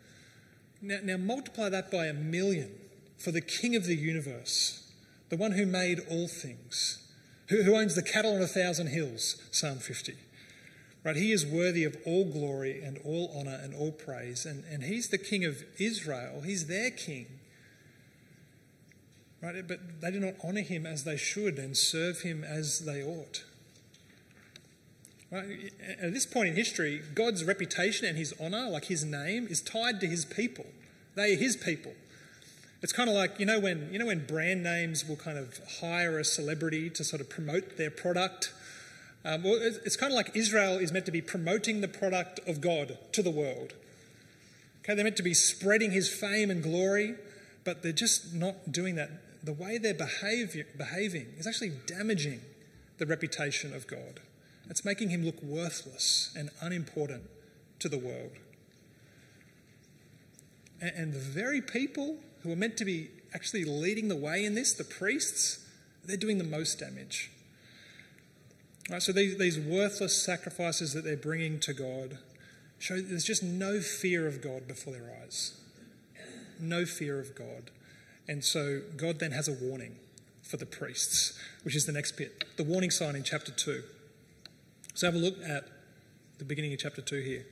Now, 0.80 0.98
now 1.02 1.16
multiply 1.16 1.68
that 1.68 1.90
by 1.90 2.06
a 2.06 2.12
million 2.12 2.70
for 3.18 3.32
the 3.32 3.40
King 3.40 3.74
of 3.74 3.86
the 3.86 3.96
universe, 3.96 4.88
the 5.30 5.36
one 5.36 5.52
who 5.52 5.66
made 5.66 5.98
all 6.08 6.28
things, 6.28 7.08
who, 7.48 7.64
who 7.64 7.74
owns 7.74 7.96
the 7.96 8.02
cattle 8.02 8.36
on 8.36 8.42
a 8.42 8.46
thousand 8.46 8.88
hills, 8.88 9.42
Psalm 9.50 9.78
50. 9.78 10.14
Right, 11.04 11.16
he 11.16 11.32
is 11.32 11.44
worthy 11.44 11.82
of 11.82 11.96
all 12.06 12.24
glory 12.24 12.80
and 12.80 13.00
all 13.04 13.34
honour 13.36 13.58
and 13.60 13.74
all 13.74 13.90
praise, 13.90 14.46
and, 14.46 14.62
and 14.70 14.84
he's 14.84 15.08
the 15.08 15.18
King 15.18 15.44
of 15.44 15.64
Israel, 15.80 16.42
he's 16.42 16.68
their 16.68 16.92
King. 16.92 17.26
Right? 19.42 19.66
But 19.66 20.00
they 20.00 20.12
do 20.12 20.20
not 20.20 20.34
honour 20.44 20.60
him 20.60 20.86
as 20.86 21.02
they 21.02 21.16
should 21.16 21.58
and 21.58 21.76
serve 21.76 22.20
him 22.20 22.44
as 22.44 22.80
they 22.80 23.02
ought. 23.02 23.42
Right? 25.32 25.72
At 26.00 26.12
this 26.12 26.26
point 26.26 26.50
in 26.50 26.56
history, 26.56 27.00
God's 27.14 27.42
reputation 27.42 28.06
and 28.06 28.18
his 28.18 28.34
honour, 28.38 28.68
like 28.68 28.84
his 28.84 29.02
name, 29.02 29.46
is 29.48 29.62
tied 29.62 29.98
to 30.00 30.06
his 30.06 30.26
people. 30.26 30.66
They 31.14 31.32
are 31.32 31.38
his 31.38 31.56
people. 31.56 31.92
It's 32.82 32.92
kind 32.92 33.08
of 33.08 33.14
like 33.14 33.40
you 33.40 33.46
know 33.46 33.58
when 33.58 33.88
you 33.92 33.98
know 33.98 34.06
when 34.06 34.26
brand 34.26 34.62
names 34.62 35.08
will 35.08 35.16
kind 35.16 35.38
of 35.38 35.58
hire 35.80 36.18
a 36.18 36.24
celebrity 36.24 36.90
to 36.90 37.02
sort 37.02 37.20
of 37.22 37.30
promote 37.30 37.78
their 37.78 37.90
product. 37.90 38.52
Um, 39.24 39.44
well, 39.44 39.56
it's 39.60 39.96
kind 39.96 40.12
of 40.12 40.16
like 40.16 40.32
Israel 40.34 40.78
is 40.78 40.92
meant 40.92 41.06
to 41.06 41.12
be 41.12 41.22
promoting 41.22 41.80
the 41.80 41.88
product 41.88 42.40
of 42.46 42.60
God 42.60 42.98
to 43.12 43.22
the 43.22 43.30
world. 43.30 43.72
Okay, 44.80 44.94
they're 44.94 45.04
meant 45.04 45.16
to 45.16 45.22
be 45.22 45.32
spreading 45.32 45.92
his 45.92 46.12
fame 46.12 46.50
and 46.50 46.60
glory, 46.60 47.14
but 47.64 47.82
they're 47.82 47.92
just 47.92 48.34
not 48.34 48.72
doing 48.72 48.96
that. 48.96 49.10
The 49.44 49.52
way 49.52 49.78
they're 49.78 49.94
behavior, 49.94 50.66
behaving 50.76 51.28
is 51.38 51.46
actually 51.46 51.72
damaging 51.86 52.40
the 52.98 53.06
reputation 53.06 53.72
of 53.74 53.86
God. 53.86 54.20
It's 54.70 54.84
making 54.84 55.10
him 55.10 55.24
look 55.24 55.42
worthless 55.42 56.32
and 56.36 56.50
unimportant 56.60 57.24
to 57.80 57.88
the 57.88 57.98
world. 57.98 58.32
And, 60.80 60.92
and 60.96 61.12
the 61.12 61.18
very 61.18 61.60
people 61.60 62.16
who 62.42 62.52
are 62.52 62.56
meant 62.56 62.76
to 62.78 62.84
be 62.84 63.10
actually 63.34 63.64
leading 63.64 64.08
the 64.08 64.16
way 64.16 64.44
in 64.44 64.54
this, 64.54 64.72
the 64.72 64.84
priests, 64.84 65.66
they're 66.04 66.16
doing 66.16 66.38
the 66.38 66.44
most 66.44 66.78
damage. 66.78 67.30
Right, 68.90 69.02
so 69.02 69.12
these, 69.12 69.38
these 69.38 69.58
worthless 69.58 70.20
sacrifices 70.20 70.92
that 70.92 71.04
they're 71.04 71.16
bringing 71.16 71.60
to 71.60 71.72
God 71.72 72.18
show 72.78 73.00
there's 73.00 73.24
just 73.24 73.42
no 73.42 73.80
fear 73.80 74.26
of 74.26 74.42
God 74.42 74.66
before 74.66 74.92
their 74.92 75.16
eyes. 75.22 75.56
No 76.58 76.84
fear 76.84 77.20
of 77.20 77.34
God. 77.34 77.70
And 78.28 78.44
so 78.44 78.82
God 78.96 79.20
then 79.20 79.30
has 79.32 79.48
a 79.48 79.52
warning 79.52 79.96
for 80.42 80.56
the 80.56 80.66
priests, 80.66 81.38
which 81.62 81.76
is 81.76 81.86
the 81.86 81.92
next 81.92 82.12
bit 82.12 82.44
the 82.56 82.64
warning 82.64 82.90
sign 82.90 83.14
in 83.14 83.22
chapter 83.22 83.52
2. 83.52 83.82
So 84.94 85.06
have 85.06 85.14
a 85.14 85.18
look 85.18 85.36
at 85.42 85.64
the 86.38 86.44
beginning 86.44 86.72
of 86.72 86.78
chapter 86.78 87.00
2 87.00 87.20
here. 87.20 87.46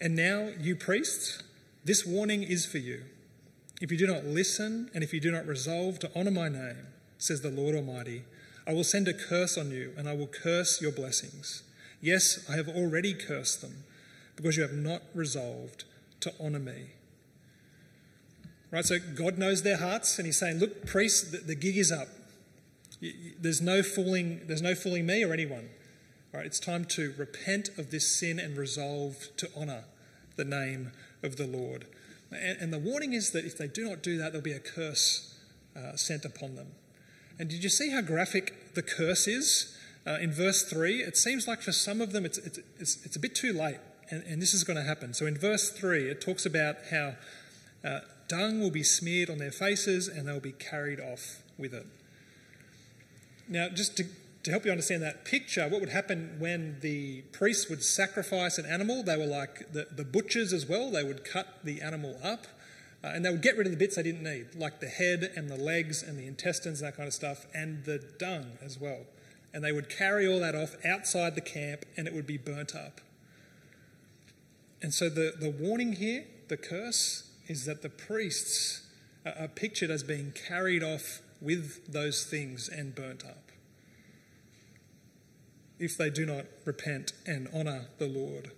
And 0.00 0.14
now, 0.14 0.50
you 0.60 0.76
priests, 0.76 1.42
this 1.84 2.04
warning 2.06 2.42
is 2.42 2.66
for 2.66 2.78
you. 2.78 3.02
If 3.80 3.90
you 3.90 3.98
do 3.98 4.06
not 4.06 4.24
listen 4.24 4.90
and 4.94 5.02
if 5.02 5.12
you 5.12 5.20
do 5.20 5.30
not 5.30 5.46
resolve 5.46 5.98
to 6.00 6.10
honour 6.16 6.30
my 6.30 6.48
name, 6.48 6.86
says 7.18 7.40
the 7.40 7.50
Lord 7.50 7.74
Almighty, 7.74 8.24
I 8.66 8.72
will 8.72 8.84
send 8.84 9.08
a 9.08 9.14
curse 9.14 9.58
on 9.58 9.70
you 9.70 9.92
and 9.96 10.08
I 10.08 10.12
will 10.12 10.26
curse 10.26 10.80
your 10.80 10.92
blessings. 10.92 11.62
Yes, 12.00 12.44
I 12.48 12.56
have 12.56 12.68
already 12.68 13.14
cursed 13.14 13.62
them 13.62 13.84
because 14.36 14.56
you 14.56 14.62
have 14.62 14.72
not 14.72 15.02
resolved 15.14 15.84
to 16.20 16.32
honour 16.40 16.58
me. 16.58 16.90
Right, 18.70 18.84
so 18.84 18.98
God 18.98 19.38
knows 19.38 19.62
their 19.62 19.78
hearts 19.78 20.18
and 20.18 20.26
He's 20.26 20.38
saying, 20.38 20.58
Look, 20.58 20.86
priests, 20.86 21.30
the, 21.30 21.38
the 21.38 21.54
gig 21.54 21.76
is 21.76 21.92
up. 21.92 22.08
There's 23.40 23.60
no 23.60 23.82
fooling, 23.82 24.42
there's 24.46 24.62
no 24.62 24.74
fooling 24.74 25.06
me 25.06 25.24
or 25.24 25.32
anyone. 25.32 25.68
Right, 26.36 26.44
it's 26.44 26.60
time 26.60 26.84
to 26.96 27.14
repent 27.16 27.70
of 27.78 27.90
this 27.90 28.06
sin 28.06 28.38
and 28.38 28.58
resolve 28.58 29.28
to 29.38 29.48
honour 29.56 29.84
the 30.36 30.44
name 30.44 30.92
of 31.22 31.36
the 31.36 31.46
Lord. 31.46 31.86
And, 32.30 32.58
and, 32.60 32.72
the 32.74 32.78
warning 32.78 33.14
is 33.14 33.30
that 33.30 33.46
if 33.46 33.56
they 33.56 33.68
do 33.68 33.88
not 33.88 34.02
do 34.02 34.18
that, 34.18 34.32
there'll 34.32 34.44
be 34.44 34.52
a 34.52 34.58
curse 34.58 35.34
uh, 35.74 35.96
sent 35.96 36.26
upon 36.26 36.54
them. 36.54 36.72
And 37.38 37.48
did 37.48 37.64
you 37.64 37.70
see 37.70 37.88
how 37.88 38.02
graphic 38.02 38.74
the 38.74 38.82
curse 38.82 39.26
is? 39.26 39.78
Uh, 40.06 40.18
in 40.20 40.30
verse 40.30 40.62
3, 40.64 40.96
it 40.96 41.16
seems 41.16 41.48
like 41.48 41.62
for 41.62 41.72
some 41.72 42.02
of 42.02 42.12
them 42.12 42.26
it's, 42.26 42.36
it's, 42.36 42.58
it's, 42.78 43.06
it's 43.06 43.16
a 43.16 43.20
bit 43.20 43.34
too 43.34 43.54
late, 43.54 43.78
and, 44.10 44.22
and, 44.24 44.42
this 44.42 44.52
is 44.52 44.62
going 44.62 44.76
to 44.76 44.84
happen. 44.84 45.14
So 45.14 45.24
in 45.24 45.38
verse 45.38 45.70
3, 45.70 46.10
it 46.10 46.20
talks 46.20 46.44
about 46.44 46.76
how 46.90 47.14
uh, 47.82 48.00
dung 48.28 48.60
will 48.60 48.70
be 48.70 48.82
smeared 48.82 49.30
on 49.30 49.38
their 49.38 49.52
faces 49.52 50.06
and 50.06 50.28
they'll 50.28 50.38
be 50.38 50.52
carried 50.52 51.00
off 51.00 51.40
with 51.56 51.72
it. 51.72 51.86
Now, 53.48 53.70
just 53.70 53.96
to, 53.96 54.04
to 54.46 54.52
help 54.52 54.64
you 54.64 54.70
understand 54.70 55.02
that 55.02 55.24
picture, 55.24 55.66
what 55.68 55.80
would 55.80 55.88
happen 55.88 56.36
when 56.38 56.78
the 56.78 57.22
priests 57.32 57.68
would 57.68 57.82
sacrifice 57.82 58.58
an 58.58 58.64
animal? 58.64 59.02
They 59.02 59.16
were 59.16 59.26
like 59.26 59.72
the, 59.72 59.88
the 59.90 60.04
butchers 60.04 60.52
as 60.52 60.66
well, 60.66 60.88
they 60.92 61.02
would 61.02 61.24
cut 61.24 61.64
the 61.64 61.82
animal 61.82 62.16
up 62.22 62.46
uh, 63.02 63.08
and 63.08 63.24
they 63.24 63.30
would 63.30 63.42
get 63.42 63.56
rid 63.56 63.66
of 63.66 63.72
the 63.72 63.76
bits 63.76 63.96
they 63.96 64.04
didn't 64.04 64.22
need, 64.22 64.54
like 64.54 64.78
the 64.78 64.86
head 64.86 65.32
and 65.34 65.50
the 65.50 65.56
legs 65.56 66.00
and 66.00 66.16
the 66.16 66.28
intestines 66.28 66.80
and 66.80 66.86
that 66.86 66.96
kind 66.96 67.08
of 67.08 67.12
stuff, 67.12 67.46
and 67.52 67.84
the 67.86 67.98
dung 68.20 68.52
as 68.64 68.78
well. 68.78 69.00
And 69.52 69.64
they 69.64 69.72
would 69.72 69.88
carry 69.88 70.28
all 70.28 70.38
that 70.38 70.54
off 70.54 70.76
outside 70.84 71.34
the 71.34 71.40
camp 71.40 71.84
and 71.96 72.06
it 72.06 72.14
would 72.14 72.26
be 72.26 72.38
burnt 72.38 72.76
up. 72.76 73.00
And 74.80 74.94
so 74.94 75.08
the, 75.08 75.34
the 75.36 75.50
warning 75.50 75.94
here, 75.94 76.24
the 76.46 76.56
curse, 76.56 77.32
is 77.48 77.64
that 77.64 77.82
the 77.82 77.90
priests 77.90 78.86
are 79.24 79.48
pictured 79.48 79.90
as 79.90 80.04
being 80.04 80.30
carried 80.30 80.84
off 80.84 81.20
with 81.40 81.92
those 81.92 82.24
things 82.24 82.68
and 82.68 82.94
burnt 82.94 83.24
up 83.24 83.45
if 85.78 85.96
they 85.96 86.10
do 86.10 86.24
not 86.24 86.46
repent 86.64 87.12
and 87.26 87.48
honour 87.54 87.86
the 87.98 88.06
Lord. 88.06 88.50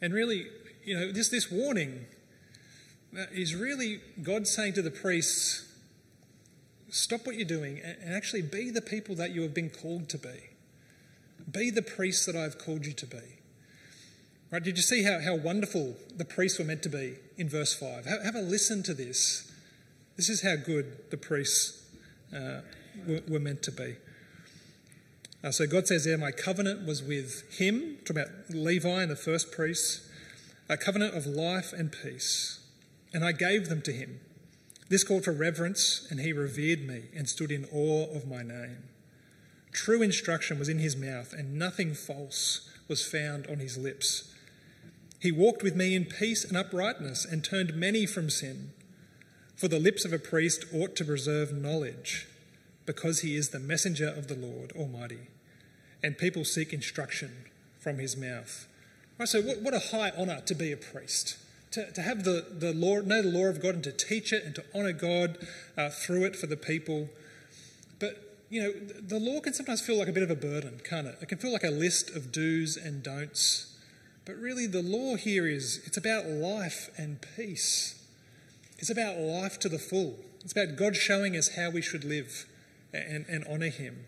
And 0.00 0.12
really, 0.12 0.46
you 0.84 0.98
know, 0.98 1.12
this, 1.12 1.28
this 1.28 1.50
warning 1.50 2.06
is 3.32 3.54
really 3.54 4.00
God 4.22 4.46
saying 4.46 4.74
to 4.74 4.82
the 4.82 4.90
priests, 4.90 5.72
stop 6.90 7.26
what 7.26 7.36
you're 7.36 7.46
doing 7.46 7.80
and 7.80 8.14
actually 8.14 8.42
be 8.42 8.70
the 8.70 8.82
people 8.82 9.14
that 9.16 9.30
you 9.30 9.42
have 9.42 9.54
been 9.54 9.70
called 9.70 10.08
to 10.10 10.18
be. 10.18 10.50
Be 11.50 11.70
the 11.70 11.82
priests 11.82 12.26
that 12.26 12.36
I've 12.36 12.58
called 12.58 12.86
you 12.86 12.92
to 12.92 13.06
be. 13.06 13.36
Right? 14.50 14.62
Did 14.62 14.76
you 14.76 14.82
see 14.82 15.02
how, 15.02 15.20
how 15.20 15.34
wonderful 15.34 15.96
the 16.16 16.24
priests 16.24 16.58
were 16.58 16.64
meant 16.64 16.82
to 16.84 16.88
be 16.88 17.16
in 17.36 17.48
verse 17.48 17.74
5? 17.74 18.04
Have, 18.06 18.24
have 18.24 18.34
a 18.34 18.40
listen 18.40 18.82
to 18.84 18.94
this. 18.94 19.50
This 20.16 20.28
is 20.28 20.42
how 20.42 20.56
good 20.56 21.10
the 21.10 21.16
priests 21.16 21.84
uh, 22.34 22.60
were, 23.06 23.22
were, 23.28 23.40
meant 23.40 23.62
to 23.64 23.72
be. 23.72 23.96
Uh, 25.46 25.52
so 25.52 25.66
God 25.66 25.86
says 25.86 26.04
there, 26.04 26.18
My 26.18 26.32
covenant 26.32 26.84
was 26.84 27.04
with 27.04 27.44
him, 27.56 27.98
talking 28.04 28.22
about 28.22 28.50
Levi 28.50 29.02
and 29.02 29.10
the 29.10 29.16
first 29.16 29.52
priests, 29.52 30.10
a 30.68 30.76
covenant 30.76 31.14
of 31.14 31.24
life 31.24 31.72
and 31.72 31.92
peace 31.92 32.66
and 33.16 33.24
I 33.24 33.32
gave 33.32 33.70
them 33.70 33.80
to 33.82 33.92
him. 33.92 34.20
This 34.90 35.02
called 35.02 35.24
for 35.24 35.32
reverence, 35.32 36.06
and 36.10 36.20
he 36.20 36.34
revered 36.34 36.86
me 36.86 37.04
and 37.16 37.26
stood 37.26 37.50
in 37.50 37.66
awe 37.72 38.14
of 38.14 38.28
my 38.28 38.42
name. 38.42 38.84
True 39.72 40.02
instruction 40.02 40.58
was 40.58 40.68
in 40.68 40.80
his 40.80 40.96
mouth, 40.96 41.32
and 41.32 41.58
nothing 41.58 41.94
false 41.94 42.68
was 42.88 43.06
found 43.06 43.46
on 43.46 43.58
his 43.58 43.78
lips. 43.78 44.34
He 45.18 45.32
walked 45.32 45.62
with 45.62 45.74
me 45.74 45.94
in 45.94 46.04
peace 46.04 46.44
and 46.44 46.58
uprightness, 46.58 47.24
and 47.24 47.42
turned 47.42 47.74
many 47.74 48.04
from 48.04 48.28
sin. 48.28 48.72
For 49.56 49.68
the 49.68 49.80
lips 49.80 50.04
of 50.04 50.12
a 50.12 50.18
priest 50.18 50.66
ought 50.74 50.94
to 50.96 51.04
preserve 51.06 51.54
knowledge, 51.54 52.28
because 52.84 53.20
he 53.20 53.34
is 53.34 53.48
the 53.48 53.58
messenger 53.58 54.08
of 54.08 54.28
the 54.28 54.36
Lord 54.36 54.72
Almighty, 54.72 55.28
and 56.06 56.16
people 56.16 56.44
seek 56.44 56.72
instruction 56.72 57.44
from 57.78 57.98
his 57.98 58.16
mouth. 58.16 58.68
Right, 59.18 59.28
so, 59.28 59.42
what, 59.42 59.60
what 59.60 59.74
a 59.74 59.78
high 59.90 60.12
honour 60.16 60.40
to 60.46 60.54
be 60.54 60.72
a 60.72 60.76
priest 60.76 61.36
to, 61.76 61.92
to 61.92 62.00
have 62.00 62.24
the, 62.24 62.46
the 62.50 62.72
law, 62.72 63.00
know 63.00 63.20
the 63.20 63.28
law 63.28 63.46
of 63.46 63.60
God 63.60 63.74
and 63.74 63.84
to 63.84 63.92
teach 63.92 64.32
it 64.32 64.44
and 64.44 64.54
to 64.54 64.64
honour 64.74 64.92
God 64.92 65.38
uh, 65.76 65.90
through 65.90 66.24
it 66.24 66.34
for 66.34 66.46
the 66.46 66.56
people. 66.56 67.10
But, 67.98 68.38
you 68.48 68.62
know, 68.62 68.72
the 68.72 69.18
law 69.18 69.40
can 69.40 69.52
sometimes 69.52 69.82
feel 69.82 69.98
like 69.98 70.08
a 70.08 70.12
bit 70.12 70.22
of 70.22 70.30
a 70.30 70.36
burden, 70.36 70.80
can't 70.82 71.06
it? 71.06 71.18
It 71.20 71.28
can 71.28 71.36
feel 71.36 71.52
like 71.52 71.64
a 71.64 71.70
list 71.70 72.10
of 72.16 72.32
do's 72.32 72.78
and 72.78 73.02
don'ts. 73.02 73.76
But 74.24 74.36
really, 74.36 74.66
the 74.66 74.82
law 74.82 75.16
here 75.16 75.46
is 75.46 75.82
it's 75.84 75.98
about 75.98 76.26
life 76.26 76.88
and 76.96 77.18
peace. 77.36 78.02
It's 78.78 78.90
about 78.90 79.18
life 79.18 79.58
to 79.60 79.68
the 79.68 79.78
full. 79.78 80.16
It's 80.42 80.52
about 80.52 80.76
God 80.76 80.96
showing 80.96 81.36
us 81.36 81.56
how 81.56 81.70
we 81.70 81.82
should 81.82 82.04
live 82.04 82.46
and, 82.94 83.26
and 83.28 83.44
honour 83.46 83.68
Him. 83.68 84.06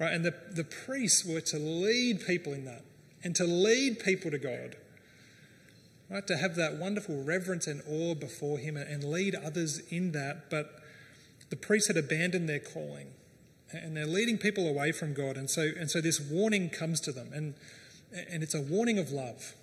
Right? 0.00 0.12
And 0.12 0.24
the, 0.24 0.34
the 0.50 0.64
priests 0.64 1.24
were 1.24 1.42
to 1.42 1.58
lead 1.58 2.26
people 2.26 2.54
in 2.54 2.64
that 2.64 2.82
and 3.22 3.36
to 3.36 3.44
lead 3.44 4.00
people 4.00 4.30
to 4.30 4.38
God. 4.38 4.76
Right, 6.08 6.26
to 6.26 6.38
have 6.38 6.56
that 6.56 6.74
wonderful 6.74 7.22
reverence 7.22 7.68
and 7.68 7.82
awe 7.88 8.16
before 8.16 8.58
Him 8.58 8.76
and 8.76 9.04
lead 9.04 9.36
others 9.36 9.78
in 9.90 10.10
that. 10.12 10.50
But 10.50 10.82
the 11.50 11.56
priests 11.56 11.86
had 11.86 11.96
abandoned 11.96 12.48
their 12.48 12.58
calling 12.58 13.12
and 13.72 13.96
they're 13.96 14.06
leading 14.06 14.38
people 14.38 14.66
away 14.66 14.92
from 14.92 15.14
God. 15.14 15.36
And 15.36 15.48
so, 15.48 15.70
and 15.78 15.90
so 15.90 16.00
this 16.00 16.20
warning 16.20 16.70
comes 16.70 17.00
to 17.02 17.12
them, 17.12 17.30
and, 17.32 17.54
and 18.28 18.42
it's 18.42 18.54
a 18.54 18.60
warning 18.60 18.98
of 18.98 19.12
love. 19.12 19.54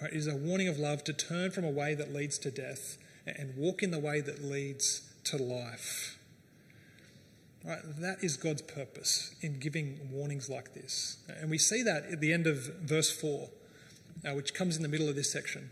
Right, 0.00 0.12
it 0.12 0.16
is 0.16 0.26
a 0.26 0.36
warning 0.36 0.68
of 0.68 0.78
love 0.78 1.04
to 1.04 1.12
turn 1.12 1.50
from 1.50 1.64
a 1.64 1.70
way 1.70 1.94
that 1.94 2.12
leads 2.12 2.38
to 2.38 2.50
death 2.50 2.98
and 3.26 3.56
walk 3.56 3.82
in 3.82 3.90
the 3.90 3.98
way 3.98 4.20
that 4.20 4.42
leads 4.42 5.12
to 5.24 5.36
life. 5.36 6.13
Right, 7.66 7.80
that 8.00 8.22
is 8.22 8.36
God's 8.36 8.60
purpose 8.60 9.34
in 9.40 9.58
giving 9.58 9.98
warnings 10.12 10.50
like 10.50 10.74
this. 10.74 11.16
And 11.40 11.50
we 11.50 11.56
see 11.56 11.82
that 11.82 12.04
at 12.12 12.20
the 12.20 12.30
end 12.30 12.46
of 12.46 12.58
verse 12.82 13.10
4 13.10 13.48
uh, 14.26 14.32
which 14.32 14.54
comes 14.54 14.76
in 14.76 14.82
the 14.82 14.88
middle 14.88 15.08
of 15.08 15.16
this 15.16 15.30
section. 15.30 15.70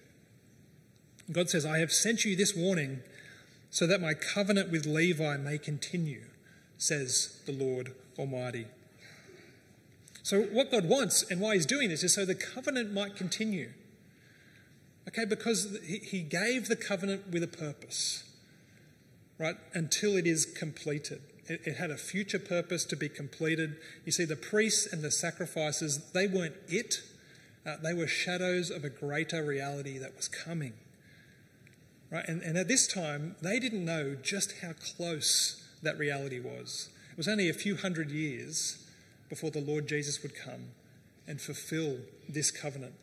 God 1.31 1.49
says, 1.49 1.65
I 1.65 1.79
have 1.79 1.93
sent 1.93 2.25
you 2.25 2.37
this 2.37 2.55
warning 2.57 3.01
so 3.71 3.87
that 3.87 4.01
my 4.01 4.15
covenant 4.15 4.71
with 4.71 4.87
Levi 4.87 5.37
may 5.37 5.59
continue, 5.59 6.25
says 6.77 7.41
the 7.47 7.53
Lord 7.53 7.95
Almighty. 8.19 8.67
So, 10.23 10.43
what 10.43 10.71
God 10.71 10.89
wants 10.89 11.23
and 11.31 11.41
why 11.41 11.55
He's 11.55 11.67
doing 11.67 11.89
this 11.89 12.03
is 12.03 12.15
so 12.15 12.25
the 12.25 12.35
covenant 12.35 12.93
might 12.93 13.17
continue. 13.17 13.71
Okay, 15.09 15.25
because 15.25 15.79
He 15.85 16.21
gave 16.21 16.69
the 16.69 16.77
covenant 16.77 17.31
with 17.31 17.43
a 17.43 17.49
purpose, 17.49 18.25
right, 19.39 19.57
until 19.75 20.17
it 20.17 20.27
is 20.27 20.45
completed. 20.47 21.23
It, 21.47 21.67
it 21.67 21.77
had 21.77 21.91
a 21.91 21.97
future 21.97 22.39
purpose 22.39 22.85
to 22.87 22.97
be 22.97 23.09
completed. 23.09 23.77
You 24.05 24.13
see, 24.13 24.25
the 24.25 24.37
priests 24.37 24.93
and 24.93 25.03
the 25.03 25.11
sacrifices, 25.11 26.11
they 26.13 26.27
weren't 26.27 26.55
it, 26.69 27.03
uh, 27.67 27.77
they 27.83 27.95
were 27.95 28.07
shadows 28.07 28.71
of 28.71 28.85
a 28.85 28.91
greater 28.91 29.43
reality 29.43 29.99
that 29.99 30.17
was 30.17 30.29
coming. 30.29 30.75
Right? 32.11 32.27
And, 32.29 32.43
and 32.43 32.59
at 32.59 32.69
this 32.69 32.87
time, 32.87 33.37
they 33.41 33.59
didn't 33.59 33.85
know 33.85 34.15
just 34.15 34.61
how 34.63 34.73
close 34.73 35.67
that 35.83 35.99
reality 35.99 36.41
was. 36.41 36.89
It 37.11 37.17
was 37.17 37.29
only 37.29 37.49
a 37.49 37.55
few 37.55 37.77
hundred 37.77 38.11
years 38.11 38.87
before 39.29 39.51
the 39.51 39.61
Lord 39.61 39.87
Jesus 39.87 40.23
would 40.23 40.35
come 40.35 40.71
and 41.27 41.41
fulfill 41.41 41.99
this 42.29 42.51
covenant 42.51 42.95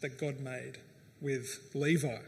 that 0.00 0.18
God 0.18 0.40
made 0.40 0.78
with 1.20 1.70
Levi. 1.74 2.18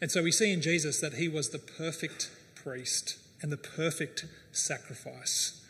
And 0.00 0.10
so 0.10 0.22
we 0.22 0.32
see 0.32 0.52
in 0.52 0.60
Jesus 0.60 1.00
that 1.00 1.14
he 1.14 1.28
was 1.28 1.50
the 1.50 1.58
perfect 1.58 2.30
priest 2.54 3.18
and 3.42 3.52
the 3.52 3.56
perfect 3.56 4.24
sacrifice. 4.52 5.62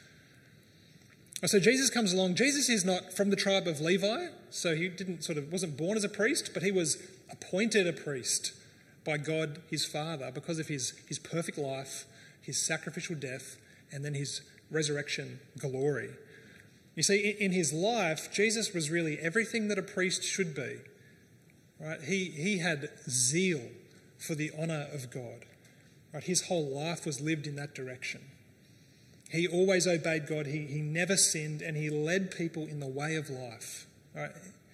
So 1.45 1.61
Jesus 1.61 1.91
comes 1.91 2.13
along. 2.13 2.35
Jesus 2.35 2.69
is 2.69 2.85
not 2.85 3.13
from 3.13 3.31
the 3.31 3.37
tribe 3.37 3.67
of 3.67 3.81
Levi, 3.81 4.29
so 4.51 4.75
he 4.75 4.89
didn't 4.89 5.23
sort 5.23 5.37
of 5.37 5.53
wasn't 5.53 5.77
born 5.77 5.97
as 5.97 6.05
a 6.05 6.09
priest, 6.09 6.51
but 6.55 6.63
he 6.63 6.73
was 6.73 6.97
appointed 7.31 7.87
a 7.87 7.93
priest 7.93 8.53
by 9.05 9.19
God 9.19 9.61
his 9.71 9.85
Father 9.85 10.31
because 10.33 10.59
of 10.59 10.69
his, 10.69 10.95
his 11.07 11.19
perfect 11.19 11.59
life, 11.59 12.07
his 12.41 12.61
sacrificial 12.61 13.17
death, 13.17 13.57
and 13.93 14.05
then 14.05 14.15
his 14.15 14.41
resurrection 14.71 15.39
glory. 15.59 16.11
You 16.95 17.03
see, 17.03 17.37
in 17.39 17.53
his 17.53 17.73
life, 17.73 18.33
Jesus 18.33 18.73
was 18.73 18.91
really 18.91 19.19
everything 19.19 19.69
that 19.69 19.79
a 19.79 19.83
priest 19.83 20.25
should 20.25 20.55
be. 20.55 20.79
Right? 21.79 22.01
He, 22.01 22.31
he 22.31 22.59
had 22.59 22.89
zeal 23.09 23.61
for 24.19 24.35
the 24.35 24.51
honour 24.59 24.89
of 24.93 25.11
God. 25.11 25.45
Right? 26.17 26.25
His 26.25 26.47
whole 26.47 26.65
life 26.65 27.05
was 27.05 27.21
lived 27.21 27.47
in 27.47 27.57
that 27.57 27.75
direction. 27.75 28.23
He 29.29 29.47
always 29.47 29.87
obeyed 29.87 30.27
God. 30.27 30.47
He, 30.47 30.61
he 30.61 30.81
never 30.81 31.15
sinned, 31.15 31.61
and 31.61 31.77
he 31.77 31.91
led 31.91 32.31
people 32.31 32.63
in 32.63 32.81
the 32.81 32.87
way 32.87 33.17
of 33.17 33.29
life. 33.29 33.87
Right? 34.15 34.31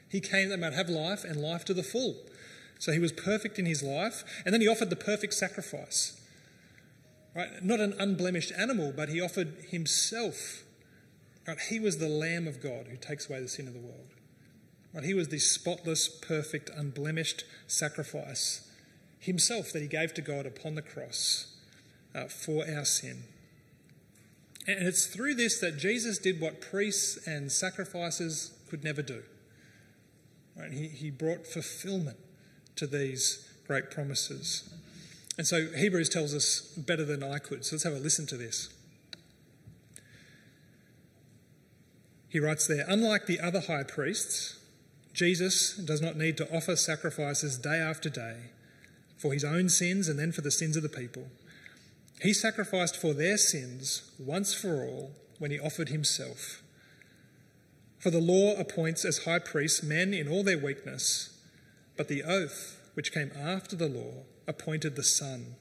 He 0.08 0.20
came 0.20 0.50
that 0.50 0.58
they 0.58 0.62
might 0.62 0.72
have 0.72 0.88
life 0.88 1.24
and 1.24 1.40
life 1.40 1.64
to 1.64 1.74
the 1.74 1.82
full. 1.82 2.14
So 2.78 2.92
he 2.92 3.00
was 3.00 3.10
perfect 3.10 3.58
in 3.58 3.66
his 3.66 3.82
life, 3.82 4.22
and 4.44 4.54
then 4.54 4.60
he 4.60 4.68
offered 4.68 4.88
the 4.88 4.94
perfect 4.94 5.34
sacrifice. 5.34 6.20
Right? 7.34 7.60
Not 7.60 7.80
an 7.80 7.94
unblemished 7.98 8.52
animal, 8.56 8.92
but 8.94 9.08
he 9.08 9.20
offered 9.20 9.56
himself. 9.70 10.62
Right? 11.48 11.58
He 11.58 11.80
was 11.80 11.98
the 11.98 12.08
Lamb 12.08 12.46
of 12.46 12.62
God 12.62 12.86
who 12.88 12.96
takes 12.96 13.28
away 13.28 13.40
the 13.40 13.48
sin 13.48 13.66
of 13.66 13.74
the 13.74 13.80
world. 13.80 14.10
Right? 14.94 15.02
He 15.02 15.14
was 15.14 15.26
the 15.26 15.40
spotless, 15.40 16.06
perfect, 16.06 16.70
unblemished 16.70 17.42
sacrifice 17.66 18.68
himself 19.22 19.72
that 19.72 19.80
he 19.80 19.88
gave 19.88 20.12
to 20.14 20.20
God 20.20 20.46
upon 20.46 20.74
the 20.74 20.82
cross 20.82 21.54
uh, 22.12 22.24
for 22.24 22.64
our 22.68 22.84
sin. 22.84 23.22
And 24.66 24.86
it's 24.86 25.06
through 25.06 25.34
this 25.34 25.60
that 25.60 25.78
Jesus 25.78 26.18
did 26.18 26.40
what 26.40 26.60
priests 26.60 27.24
and 27.26 27.50
sacrifices 27.50 28.52
could 28.68 28.82
never 28.82 29.00
do. 29.00 29.22
Right? 30.56 30.72
He, 30.72 30.88
he 30.88 31.10
brought 31.10 31.46
fulfillment 31.46 32.16
to 32.76 32.86
these 32.86 33.48
great 33.66 33.92
promises. 33.92 34.68
And 35.38 35.46
so 35.46 35.68
Hebrews 35.68 36.08
tells 36.08 36.34
us 36.34 36.60
better 36.76 37.04
than 37.04 37.22
I 37.22 37.38
could. 37.38 37.64
So 37.64 37.76
let's 37.76 37.84
have 37.84 37.94
a 37.94 37.98
listen 37.98 38.26
to 38.26 38.36
this. 38.36 38.70
He 42.28 42.40
writes 42.40 42.66
there 42.66 42.84
Unlike 42.88 43.26
the 43.26 43.38
other 43.38 43.60
high 43.60 43.84
priests, 43.84 44.58
Jesus 45.12 45.76
does 45.76 46.02
not 46.02 46.16
need 46.16 46.36
to 46.38 46.54
offer 46.56 46.74
sacrifices 46.74 47.56
day 47.56 47.76
after 47.76 48.10
day 48.10 48.50
for 49.22 49.32
his 49.32 49.44
own 49.44 49.68
sins 49.68 50.08
and 50.08 50.18
then 50.18 50.32
for 50.32 50.40
the 50.40 50.50
sins 50.50 50.76
of 50.76 50.82
the 50.82 50.88
people. 50.88 51.28
He 52.20 52.32
sacrificed 52.32 52.96
for 52.96 53.14
their 53.14 53.38
sins 53.38 54.10
once 54.18 54.52
for 54.52 54.84
all 54.84 55.12
when 55.38 55.52
he 55.52 55.60
offered 55.60 55.90
himself. 55.90 56.60
For 58.00 58.10
the 58.10 58.20
law 58.20 58.56
appoints 58.58 59.04
as 59.04 59.18
high 59.18 59.38
priests 59.38 59.80
men 59.80 60.12
in 60.12 60.26
all 60.26 60.42
their 60.42 60.58
weakness, 60.58 61.38
but 61.96 62.08
the 62.08 62.24
oath, 62.24 62.80
which 62.94 63.12
came 63.12 63.30
after 63.38 63.76
the 63.76 63.88
law, 63.88 64.24
appointed 64.48 64.96
the 64.96 65.04
Son, 65.04 65.54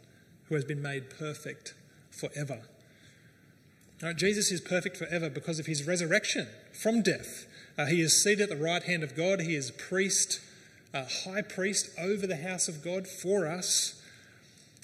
who 0.50 0.56
has 0.56 0.65
been 0.65 0.82
made 0.82 1.12
perfect 1.12 1.75
forever. 2.10 2.62
Now, 4.01 4.13
Jesus 4.13 4.51
is 4.51 4.60
perfect 4.60 4.98
forever 4.98 5.30
because 5.30 5.60
of 5.60 5.68
his 5.68 5.86
resurrection 5.86 6.48
from 6.74 7.03
death. 7.03 7.46
Uh, 7.77 7.86
he 7.86 8.01
is 8.01 8.22
seated 8.22 8.41
at 8.41 8.50
the 8.50 8.63
right 8.63 8.82
hand 8.82 9.03
of 9.03 9.15
God. 9.15 9.41
He 9.41 9.56
is 9.56 9.70
priest, 9.70 10.39
uh, 10.93 11.05
high 11.25 11.41
priest 11.41 11.89
over 12.00 12.27
the 12.27 12.38
house 12.38 12.67
of 12.67 12.83
God 12.83 13.07
for 13.07 13.48
us. 13.48 14.01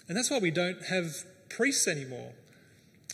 And 0.07 0.17
that's 0.17 0.29
why 0.29 0.39
we 0.39 0.51
don't 0.51 0.83
have 0.85 1.25
priests 1.49 1.87
anymore. 1.87 2.31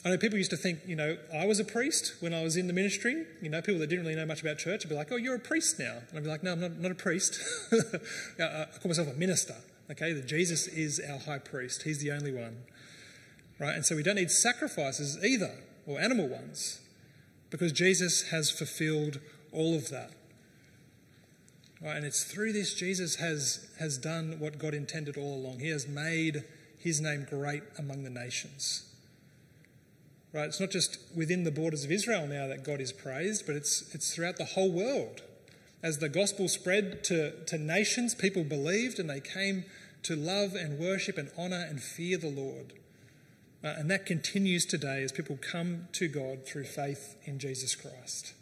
I 0.06 0.10
know 0.10 0.18
people 0.18 0.38
used 0.38 0.52
to 0.52 0.58
think, 0.58 0.80
you 0.86 0.98
know, 0.98 1.18
I 1.34 1.46
was 1.46 1.60
a 1.60 1.64
priest 1.64 2.16
when 2.20 2.34
I 2.34 2.44
was 2.44 2.58
in 2.58 2.68
the 2.68 2.74
ministry. 2.74 3.26
You 3.42 3.50
know, 3.50 3.62
people 3.62 3.80
that 3.80 3.88
didn't 3.88 4.06
really 4.06 4.18
know 4.18 4.26
much 4.26 4.42
about 4.42 4.58
church 4.58 4.84
would 4.84 4.90
be 4.90 4.96
like, 4.96 5.12
oh, 5.12 5.16
you're 5.16 5.36
a 5.36 5.40
priest 5.40 5.80
now. 5.80 6.00
And 6.10 6.18
I'd 6.18 6.24
be 6.24 6.30
like, 6.30 6.44
no, 6.44 6.52
I'm 6.52 6.60
not, 6.60 6.78
not 6.78 6.92
a 6.92 6.96
priest. 6.96 7.40
I 7.74 8.66
call 8.82 8.90
myself 8.90 9.08
a 9.08 9.14
minister. 9.14 9.56
Okay, 9.92 10.14
that 10.14 10.28
Jesus 10.28 10.68
is 10.68 11.02
our 11.10 11.20
high 11.20 11.40
priest. 11.40 11.84
He's 11.84 12.00
the 12.00 12.12
only 12.12 12.34
one. 12.34 12.64
Right? 13.60 13.76
And 13.76 13.86
so 13.86 13.96
we 13.96 14.04
don't 14.04 14.16
need 14.16 14.32
sacrifices 14.32 15.24
either, 15.24 15.56
or 15.86 16.00
animal 16.00 16.28
ones, 16.28 16.82
because 17.50 17.72
Jesus 17.72 18.30
has 18.30 18.50
fulfilled 18.50 19.20
all 19.52 19.76
of 19.76 19.90
that. 19.90 20.12
Right? 21.84 21.98
And 21.98 22.06
it's 22.06 22.24
through 22.24 22.54
this 22.54 22.74
Jesus 22.74 23.16
has, 23.16 23.70
has 23.80 23.98
done 23.98 24.38
what 24.40 24.58
God 24.58 24.74
intended 24.74 25.18
all 25.18 25.36
along. 25.36 25.60
He 25.60 25.70
has 25.70 25.88
made 25.88 26.44
his 26.78 27.02
name 27.02 27.28
great 27.30 27.64
among 27.78 28.04
the 28.04 28.10
nations. 28.10 28.90
Right? 30.32 30.46
It's 30.46 30.60
not 30.60 30.72
just 30.72 30.98
within 31.16 31.44
the 31.44 31.52
borders 31.52 31.84
of 31.84 31.92
Israel 31.92 32.26
now 32.26 32.48
that 32.48 32.64
God 32.64 32.80
is 32.80 32.92
praised, 32.92 33.46
but 33.46 33.56
it's, 33.56 33.94
it's 33.94 34.16
throughout 34.16 34.38
the 34.38 34.46
whole 34.46 34.72
world. 34.72 35.22
As 35.84 36.00
the 36.00 36.10
gospel 36.10 36.48
spread 36.48 37.04
to, 37.06 37.44
to 37.46 37.58
nations, 37.58 38.16
people 38.16 38.46
believed 38.46 38.98
and 38.98 39.10
they 39.10 39.20
came 39.20 39.66
to 40.04 40.16
love 40.16 40.54
and 40.56 40.80
worship 40.80 41.18
and 41.18 41.30
honour 41.38 41.66
and 41.70 41.84
fear 41.84 42.18
the 42.18 42.30
Lord. 42.30 42.74
Uh, 43.64 43.76
and 43.78 43.92
that 43.92 44.06
continues 44.06 44.66
today 44.66 45.04
as 45.04 45.12
people 45.12 45.38
come 45.42 45.88
to 45.94 46.08
God 46.08 46.46
through 46.46 46.66
faith 46.66 47.18
in 47.26 47.40
Jesus 47.40 47.76
Christ. 47.76 48.34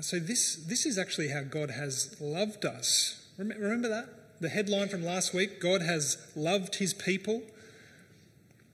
So, 0.00 0.18
this, 0.18 0.56
this 0.56 0.86
is 0.86 0.98
actually 0.98 1.28
how 1.28 1.42
God 1.42 1.70
has 1.70 2.16
loved 2.20 2.64
us. 2.64 3.26
Remember 3.36 3.88
that? 3.88 4.20
the 4.40 4.48
headline 4.48 4.88
from 4.88 5.04
last 5.04 5.34
week 5.34 5.60
God 5.60 5.82
has 5.82 6.16
loved 6.34 6.76
his 6.76 6.94
people. 6.94 7.42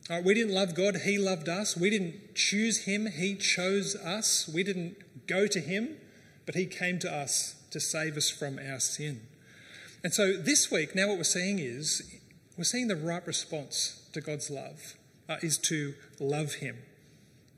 Right, 0.09 0.23
we 0.23 0.35
didn't 0.35 0.55
love 0.55 0.75
God, 0.77 0.99
he 0.99 1.19
loved 1.19 1.49
us. 1.49 1.77
We 1.77 1.91
didn't 1.91 2.37
choose 2.37 2.85
him, 2.85 3.07
he 3.07 3.35
chose 3.35 3.97
us. 3.97 4.49
We 4.49 4.63
didn't 4.63 5.27
go 5.27 5.49
to 5.49 5.61
him, 5.61 5.97
but 6.47 6.55
he 6.55 6.67
came 6.67 7.01
to 7.01 7.13
us 7.13 7.57
to 7.73 7.81
save 7.81 8.17
us 8.17 8.31
from 8.31 8.61
our 8.61 8.79
sin. 8.79 9.23
And 10.05 10.15
so 10.15 10.35
this 10.35 10.71
week, 10.71 10.95
now 10.95 11.09
what 11.09 11.17
we're 11.17 11.25
seeing 11.25 11.59
is 11.59 12.03
we're 12.57 12.63
seeing 12.63 12.87
the 12.87 12.95
right 12.95 13.27
response 13.27 14.09
to 14.13 14.21
God's 14.21 14.49
love 14.49 14.95
uh, 15.29 15.39
is 15.43 15.59
to 15.59 15.95
love 16.21 16.55
him. 16.55 16.77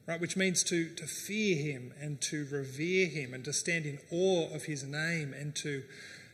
Right, 0.08 0.20
which 0.20 0.38
means 0.38 0.64
to, 0.64 0.88
to 0.94 1.06
fear 1.06 1.54
him 1.54 1.92
and 2.00 2.18
to 2.22 2.46
revere 2.50 3.06
him 3.06 3.34
and 3.34 3.44
to 3.44 3.52
stand 3.52 3.84
in 3.84 3.98
awe 4.10 4.52
of 4.54 4.64
his 4.64 4.82
name 4.82 5.34
and 5.38 5.54
to 5.56 5.82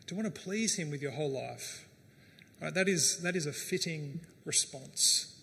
to 0.06 0.14
want 0.14 0.32
to 0.32 0.40
please 0.40 0.76
Him 0.76 0.90
with 0.90 1.02
your 1.02 1.12
whole 1.12 1.30
life. 1.30 1.86
Right, 2.60 2.74
that, 2.74 2.88
is, 2.88 3.18
that 3.22 3.36
is 3.36 3.46
a 3.46 3.52
fitting 3.52 4.20
response. 4.44 5.34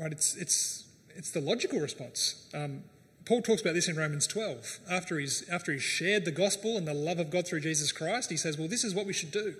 Right, 0.00 0.12
it's, 0.12 0.36
it's, 0.36 0.86
it's 1.14 1.30
the 1.30 1.40
logical 1.40 1.80
response. 1.80 2.46
Um, 2.54 2.84
Paul 3.24 3.42
talks 3.42 3.60
about 3.60 3.74
this 3.74 3.88
in 3.88 3.96
Romans 3.96 4.26
12. 4.26 4.78
After 4.90 5.18
he's, 5.18 5.46
after 5.50 5.72
he's 5.72 5.82
shared 5.82 6.24
the 6.24 6.30
gospel 6.30 6.76
and 6.76 6.86
the 6.88 6.94
love 6.94 7.18
of 7.18 7.30
God 7.30 7.46
through 7.46 7.60
Jesus 7.60 7.92
Christ, 7.92 8.30
he 8.30 8.36
says, 8.36 8.56
Well, 8.56 8.68
this 8.68 8.84
is 8.84 8.94
what 8.94 9.06
we 9.06 9.12
should 9.12 9.32
do. 9.32 9.56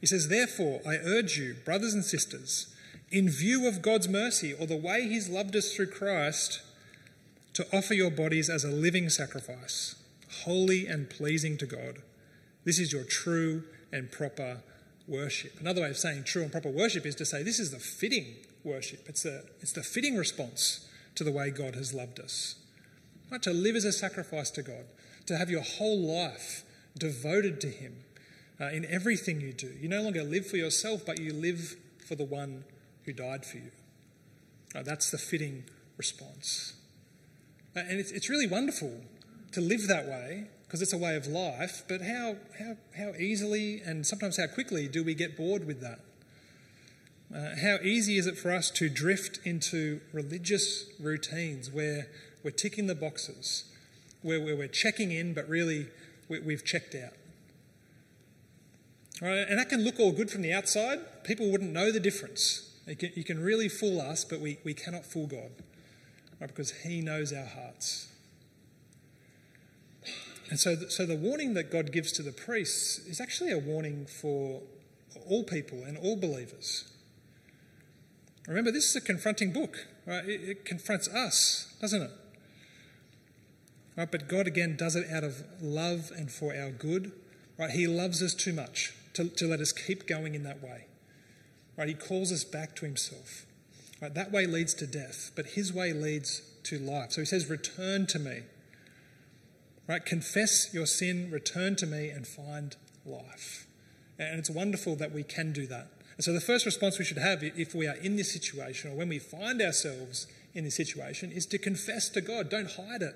He 0.00 0.06
says, 0.06 0.28
Therefore, 0.28 0.80
I 0.86 0.96
urge 0.96 1.38
you, 1.38 1.54
brothers 1.64 1.94
and 1.94 2.04
sisters, 2.04 2.74
in 3.10 3.28
view 3.28 3.66
of 3.66 3.82
God's 3.82 4.08
mercy 4.08 4.52
or 4.52 4.66
the 4.66 4.76
way 4.76 5.08
he's 5.08 5.28
loved 5.28 5.56
us 5.56 5.74
through 5.74 5.90
Christ, 5.90 6.62
to 7.54 7.66
offer 7.76 7.94
your 7.94 8.10
bodies 8.10 8.48
as 8.48 8.64
a 8.64 8.70
living 8.70 9.08
sacrifice 9.08 9.96
holy 10.44 10.86
and 10.86 11.08
pleasing 11.10 11.56
to 11.58 11.66
God. 11.66 11.98
This 12.64 12.78
is 12.78 12.92
your 12.92 13.02
true 13.02 13.64
and 13.92 14.12
proper 14.12 14.58
worship. 15.06 15.58
Another 15.58 15.82
way 15.82 15.90
of 15.90 15.96
saying 15.96 16.24
true 16.24 16.42
and 16.42 16.52
proper 16.52 16.68
worship 16.68 17.06
is 17.06 17.14
to 17.16 17.24
say 17.24 17.42
this 17.42 17.58
is 17.58 17.70
the 17.70 17.78
fitting 17.78 18.36
worship. 18.62 19.08
It's 19.08 19.22
the, 19.22 19.44
it's 19.60 19.72
the 19.72 19.82
fitting 19.82 20.16
response 20.16 20.86
to 21.14 21.24
the 21.24 21.32
way 21.32 21.50
God 21.50 21.74
has 21.74 21.94
loved 21.94 22.20
us. 22.20 22.56
Right? 23.30 23.42
To 23.42 23.52
live 23.52 23.74
as 23.74 23.84
a 23.84 23.92
sacrifice 23.92 24.50
to 24.52 24.62
God, 24.62 24.84
to 25.26 25.36
have 25.36 25.50
your 25.50 25.62
whole 25.62 25.98
life 25.98 26.64
devoted 26.96 27.60
to 27.62 27.68
Him 27.68 27.96
uh, 28.60 28.66
in 28.66 28.84
everything 28.84 29.40
you 29.40 29.52
do. 29.52 29.72
You 29.80 29.88
no 29.88 30.02
longer 30.02 30.22
live 30.22 30.46
for 30.46 30.56
yourself, 30.56 31.04
but 31.06 31.18
you 31.18 31.32
live 31.32 31.76
for 32.06 32.14
the 32.14 32.24
one 32.24 32.64
who 33.08 33.14
died 33.14 33.44
for 33.46 33.56
you. 33.56 33.70
Uh, 34.74 34.82
that's 34.82 35.10
the 35.10 35.16
fitting 35.16 35.64
response. 35.96 36.74
Uh, 37.74 37.80
and 37.80 37.98
it's, 37.98 38.10
it's 38.12 38.28
really 38.28 38.46
wonderful 38.46 39.00
to 39.52 39.62
live 39.62 39.88
that 39.88 40.06
way 40.06 40.48
because 40.66 40.82
it's 40.82 40.92
a 40.92 40.98
way 40.98 41.16
of 41.16 41.26
life, 41.26 41.82
but 41.88 42.02
how, 42.02 42.36
how, 42.58 42.76
how 42.96 43.12
easily 43.18 43.80
and 43.80 44.06
sometimes 44.06 44.36
how 44.36 44.46
quickly 44.46 44.86
do 44.88 45.02
we 45.02 45.14
get 45.14 45.38
bored 45.38 45.66
with 45.66 45.80
that? 45.80 46.00
Uh, 47.34 47.56
how 47.62 47.78
easy 47.82 48.18
is 48.18 48.26
it 48.26 48.36
for 48.36 48.52
us 48.52 48.70
to 48.70 48.90
drift 48.90 49.38
into 49.44 50.00
religious 50.12 50.84
routines 51.00 51.70
where 51.70 52.08
we're 52.44 52.50
ticking 52.50 52.86
the 52.86 52.94
boxes, 52.94 53.64
where, 54.20 54.40
where 54.40 54.54
we're 54.54 54.68
checking 54.68 55.10
in, 55.10 55.32
but 55.32 55.48
really 55.48 55.86
we, 56.28 56.40
we've 56.40 56.64
checked 56.64 56.94
out? 56.94 57.14
Right, 59.22 59.48
and 59.48 59.58
that 59.58 59.70
can 59.70 59.82
look 59.82 59.98
all 59.98 60.12
good 60.12 60.30
from 60.30 60.42
the 60.42 60.52
outside. 60.52 61.24
People 61.24 61.50
wouldn't 61.50 61.72
know 61.72 61.90
the 61.90 62.00
difference. 62.00 62.67
You 62.88 62.96
can, 62.96 63.22
can 63.22 63.42
really 63.42 63.68
fool 63.68 64.00
us, 64.00 64.24
but 64.24 64.40
we, 64.40 64.58
we 64.64 64.72
cannot 64.72 65.04
fool 65.04 65.26
God 65.26 65.50
right, 66.40 66.48
because 66.48 66.72
He 66.82 67.00
knows 67.00 67.32
our 67.32 67.44
hearts. 67.44 68.08
And 70.50 70.58
so, 70.58 70.74
so 70.88 71.04
the 71.04 71.16
warning 71.16 71.52
that 71.54 71.70
God 71.70 71.92
gives 71.92 72.10
to 72.12 72.22
the 72.22 72.32
priests 72.32 72.98
is 73.06 73.20
actually 73.20 73.52
a 73.52 73.58
warning 73.58 74.06
for 74.06 74.62
all 75.28 75.44
people 75.44 75.84
and 75.84 75.98
all 75.98 76.16
believers. 76.16 76.90
Remember, 78.46 78.70
this 78.70 78.88
is 78.88 78.96
a 78.96 79.00
confronting 79.02 79.52
book. 79.52 79.86
Right? 80.06 80.26
It, 80.26 80.40
it 80.48 80.64
confronts 80.64 81.06
us, 81.08 81.74
doesn't 81.82 82.00
it? 82.00 82.10
Right? 83.94 84.10
But 84.10 84.26
God 84.26 84.46
again 84.46 84.74
does 84.78 84.96
it 84.96 85.10
out 85.12 85.22
of 85.22 85.44
love 85.60 86.10
and 86.16 86.32
for 86.32 86.56
our 86.56 86.70
good. 86.70 87.12
Right? 87.58 87.70
He 87.70 87.86
loves 87.86 88.22
us 88.22 88.32
too 88.32 88.54
much 88.54 88.94
to, 89.12 89.28
to 89.28 89.46
let 89.46 89.60
us 89.60 89.72
keep 89.72 90.06
going 90.06 90.34
in 90.34 90.44
that 90.44 90.62
way. 90.62 90.87
Right? 91.78 91.88
He 91.88 91.94
calls 91.94 92.32
us 92.32 92.44
back 92.44 92.74
to 92.76 92.84
Himself. 92.84 93.46
Right? 94.02 94.12
That 94.12 94.32
way 94.32 94.46
leads 94.46 94.74
to 94.74 94.86
death, 94.86 95.30
but 95.36 95.46
His 95.46 95.72
way 95.72 95.92
leads 95.92 96.42
to 96.64 96.78
life. 96.78 97.12
So 97.12 97.22
He 97.22 97.26
says, 97.26 97.48
"Return 97.48 98.06
to 98.08 98.18
Me." 98.18 98.42
Right? 99.86 100.04
Confess 100.04 100.74
your 100.74 100.86
sin, 100.86 101.30
return 101.30 101.76
to 101.76 101.86
Me, 101.86 102.10
and 102.10 102.26
find 102.26 102.76
life. 103.06 103.66
And 104.18 104.38
it's 104.38 104.50
wonderful 104.50 104.96
that 104.96 105.12
we 105.12 105.22
can 105.22 105.52
do 105.52 105.66
that. 105.68 105.86
And 106.16 106.24
so 106.24 106.32
the 106.32 106.40
first 106.40 106.66
response 106.66 106.98
we 106.98 107.04
should 107.04 107.18
have 107.18 107.44
if 107.44 107.74
we 107.74 107.86
are 107.86 107.94
in 107.94 108.16
this 108.16 108.32
situation 108.32 108.90
or 108.90 108.94
when 108.94 109.08
we 109.08 109.20
find 109.20 109.62
ourselves 109.62 110.26
in 110.52 110.64
this 110.64 110.74
situation 110.74 111.30
is 111.30 111.46
to 111.46 111.58
confess 111.58 112.08
to 112.10 112.20
God. 112.20 112.50
Don't 112.50 112.72
hide 112.72 113.02
it. 113.02 113.14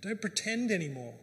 Don't 0.00 0.20
pretend 0.20 0.72
anymore. 0.72 1.14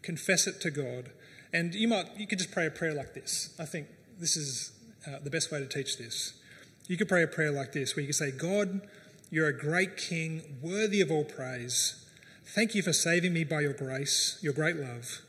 Confess 0.00 0.46
it 0.46 0.60
to 0.62 0.70
God. 0.70 1.10
And 1.52 1.74
you 1.74 1.88
might 1.88 2.16
you 2.16 2.26
could 2.26 2.38
just 2.38 2.52
pray 2.52 2.66
a 2.66 2.70
prayer 2.70 2.94
like 2.94 3.12
this. 3.12 3.54
I 3.58 3.66
think 3.66 3.88
this 4.18 4.36
is 4.36 4.72
uh, 5.06 5.18
the 5.22 5.30
best 5.30 5.50
way 5.50 5.58
to 5.58 5.66
teach 5.66 5.98
this. 5.98 6.34
You 6.86 6.96
could 6.96 7.08
pray 7.08 7.22
a 7.22 7.26
prayer 7.26 7.52
like 7.52 7.72
this 7.72 7.94
where 7.94 8.00
you 8.00 8.08
could 8.08 8.16
say, 8.16 8.30
God, 8.30 8.80
you're 9.30 9.48
a 9.48 9.56
great 9.56 9.96
king, 9.96 10.58
worthy 10.60 11.00
of 11.00 11.10
all 11.10 11.24
praise. 11.24 12.04
Thank 12.44 12.74
you 12.74 12.82
for 12.82 12.92
saving 12.92 13.32
me 13.32 13.44
by 13.44 13.60
your 13.60 13.72
grace, 13.72 14.38
your 14.42 14.52
great 14.52 14.76
love. 14.76 15.22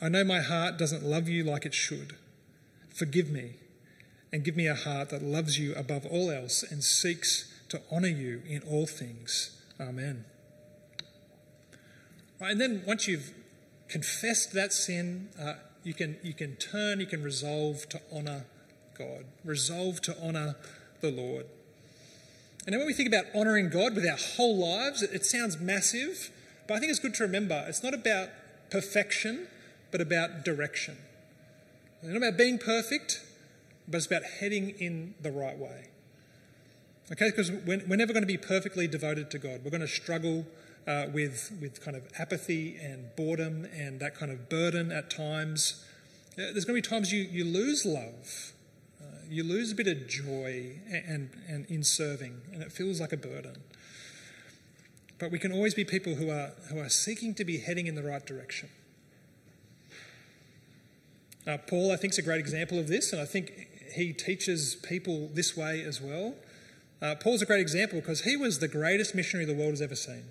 I 0.00 0.08
know 0.08 0.22
my 0.22 0.40
heart 0.40 0.78
doesn't 0.78 1.02
love 1.02 1.28
you 1.28 1.42
like 1.42 1.66
it 1.66 1.74
should. 1.74 2.16
Forgive 2.94 3.30
me 3.30 3.54
and 4.32 4.44
give 4.44 4.56
me 4.56 4.68
a 4.68 4.74
heart 4.74 5.10
that 5.10 5.22
loves 5.22 5.58
you 5.58 5.74
above 5.74 6.06
all 6.06 6.30
else 6.30 6.62
and 6.62 6.84
seeks 6.84 7.52
to 7.68 7.80
honour 7.90 8.08
you 8.08 8.42
in 8.46 8.62
all 8.62 8.86
things. 8.86 9.60
Amen. 9.80 10.24
Right, 12.40 12.52
and 12.52 12.60
then 12.60 12.82
once 12.86 13.08
you've 13.08 13.32
confessed 13.88 14.52
that 14.52 14.72
sin, 14.72 15.30
uh, 15.40 15.54
you, 15.82 15.94
can, 15.94 16.16
you 16.22 16.34
can 16.34 16.56
turn, 16.56 17.00
you 17.00 17.06
can 17.06 17.22
resolve 17.22 17.88
to 17.88 18.00
honour 18.12 18.44
God, 18.98 19.24
resolve 19.44 20.00
to 20.02 20.16
honour 20.20 20.56
the 21.00 21.10
Lord. 21.10 21.46
And 22.64 22.72
then 22.72 22.80
when 22.80 22.86
we 22.86 22.92
think 22.92 23.08
about 23.08 23.26
honouring 23.34 23.68
God 23.68 23.94
with 23.94 24.06
our 24.06 24.16
whole 24.16 24.56
lives, 24.56 25.02
it, 25.02 25.10
it 25.12 25.24
sounds 25.24 25.58
massive, 25.58 26.30
but 26.66 26.74
I 26.74 26.80
think 26.80 26.90
it's 26.90 26.98
good 26.98 27.14
to 27.14 27.22
remember 27.22 27.64
it's 27.68 27.82
not 27.82 27.94
about 27.94 28.28
perfection, 28.70 29.46
but 29.90 30.00
about 30.00 30.44
direction. 30.44 30.96
It's 32.02 32.12
not 32.12 32.16
about 32.16 32.36
being 32.36 32.58
perfect, 32.58 33.22
but 33.88 33.98
it's 33.98 34.06
about 34.06 34.24
heading 34.24 34.70
in 34.70 35.14
the 35.22 35.30
right 35.30 35.56
way. 35.56 35.88
Okay, 37.12 37.30
because 37.30 37.52
we're, 37.52 37.96
never 37.96 38.12
going 38.12 38.24
to 38.24 38.26
be 38.26 38.36
perfectly 38.36 38.88
devoted 38.88 39.30
to 39.30 39.38
God. 39.38 39.60
We're 39.64 39.70
going 39.70 39.80
to 39.80 39.88
struggle 39.88 40.44
uh, 40.88 41.06
with, 41.12 41.52
with 41.60 41.80
kind 41.80 41.96
of 41.96 42.08
apathy 42.18 42.76
and 42.82 43.14
boredom 43.14 43.66
and 43.72 44.00
that 44.00 44.16
kind 44.16 44.32
of 44.32 44.48
burden 44.48 44.90
at 44.90 45.08
times. 45.08 45.84
There's 46.36 46.64
going 46.64 46.82
to 46.82 46.88
be 46.88 46.94
times 46.96 47.12
you, 47.12 47.22
you 47.22 47.44
lose 47.44 47.86
love, 47.86 48.52
you 49.28 49.44
lose 49.44 49.72
a 49.72 49.74
bit 49.74 49.86
of 49.86 50.08
joy 50.08 50.80
and, 50.90 51.30
and, 51.48 51.66
in 51.66 51.82
serving, 51.82 52.40
and 52.52 52.62
it 52.62 52.72
feels 52.72 53.00
like 53.00 53.12
a 53.12 53.16
burden. 53.16 53.62
But 55.18 55.30
we 55.30 55.38
can 55.38 55.52
always 55.52 55.74
be 55.74 55.84
people 55.84 56.14
who 56.14 56.30
are, 56.30 56.52
who 56.70 56.78
are 56.78 56.88
seeking 56.88 57.34
to 57.34 57.44
be 57.44 57.58
heading 57.58 57.86
in 57.86 57.94
the 57.94 58.02
right 58.02 58.24
direction. 58.24 58.68
Uh, 61.46 61.58
Paul, 61.58 61.92
I 61.92 61.96
think, 61.96 62.12
is 62.12 62.18
a 62.18 62.22
great 62.22 62.40
example 62.40 62.78
of 62.78 62.88
this, 62.88 63.12
and 63.12 63.22
I 63.22 63.24
think 63.24 63.68
he 63.94 64.12
teaches 64.12 64.74
people 64.74 65.30
this 65.32 65.56
way 65.56 65.82
as 65.82 66.00
well. 66.00 66.34
Uh, 67.00 67.14
Paul's 67.14 67.42
a 67.42 67.46
great 67.46 67.60
example 67.60 68.00
because 68.00 68.22
he 68.22 68.36
was 68.36 68.58
the 68.58 68.68
greatest 68.68 69.14
missionary 69.14 69.46
the 69.46 69.54
world 69.54 69.70
has 69.70 69.82
ever 69.82 69.94
seen. 69.94 70.24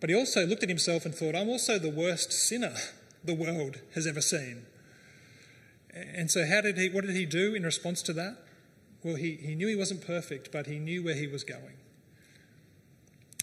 But 0.00 0.10
he 0.10 0.16
also 0.16 0.44
looked 0.46 0.62
at 0.62 0.68
himself 0.68 1.04
and 1.04 1.14
thought, 1.14 1.34
I'm 1.34 1.48
also 1.48 1.78
the 1.78 1.90
worst 1.90 2.32
sinner 2.32 2.74
the 3.24 3.34
world 3.34 3.80
has 3.94 4.06
ever 4.06 4.20
seen. 4.20 4.66
And 5.96 6.30
so, 6.30 6.46
how 6.46 6.60
did 6.60 6.76
he, 6.76 6.88
what 6.90 7.06
did 7.06 7.16
he 7.16 7.24
do 7.24 7.54
in 7.54 7.62
response 7.62 8.02
to 8.02 8.12
that? 8.14 8.36
Well, 9.02 9.14
he, 9.14 9.36
he 9.36 9.54
knew 9.54 9.66
he 9.66 9.76
wasn't 9.76 10.06
perfect, 10.06 10.52
but 10.52 10.66
he 10.66 10.78
knew 10.78 11.02
where 11.02 11.14
he 11.14 11.26
was 11.26 11.44
going. 11.44 11.76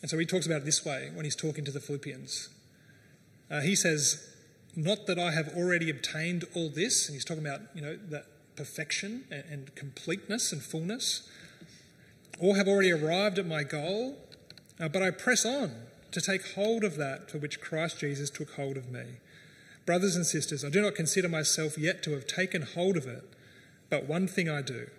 And 0.02 0.10
so 0.10 0.18
he 0.18 0.26
talks 0.26 0.46
about 0.46 0.58
it 0.58 0.66
this 0.66 0.86
way 0.86 1.10
when 1.14 1.24
he's 1.24 1.36
talking 1.36 1.64
to 1.66 1.72
the 1.72 1.80
Philippians. 1.80 2.50
Uh, 3.50 3.62
he 3.62 3.76
says, 3.76 4.36
Not 4.76 5.08
that 5.08 5.18
I 5.18 5.32
have 5.32 5.50
already 5.56 5.90
obtained 5.90 6.46
all 6.54 6.70
this, 6.70 7.08
and 7.08 7.16
he's 7.16 7.26
talking 7.26 7.46
about, 7.46 7.62
you 7.74 7.82
know, 7.82 7.98
that 8.10 8.26
perfection 8.56 9.24
and, 9.32 9.44
and 9.50 9.76
completeness 9.76 10.52
and 10.52 10.62
fullness, 10.62 11.30
or 12.40 12.58
have 12.58 12.68
already 12.68 12.92
arrived 12.92 13.40
at 13.40 13.46
my 13.46 13.64
goal, 13.64 14.18
uh, 14.80 14.90
but 14.90 15.02
I 15.02 15.12
press 15.12 15.46
on 15.46 15.74
to 16.12 16.22
take 16.22 16.54
hold 16.54 16.84
of 16.84 16.98
that 16.98 17.32
for 17.32 17.38
which 17.38 17.62
Christ 17.62 18.00
Jesus 18.00 18.30
took 18.30 18.52
hold 18.52 18.78
of 18.78 18.92
me. 18.92 19.04
Brothers 19.86 20.16
and 20.16 20.26
sisters, 20.26 20.64
I 20.64 20.70
do 20.70 20.82
not 20.82 20.96
consider 20.96 21.28
myself 21.28 21.78
yet 21.78 22.04
to 22.04 22.12
have 22.12 22.26
taken 22.26 22.62
hold 22.62 22.96
of 22.96 23.06
it, 23.06 23.24
but 23.90 24.08
one 24.08 24.28
thing 24.28 24.50
I 24.50 24.62
do, 24.62 24.90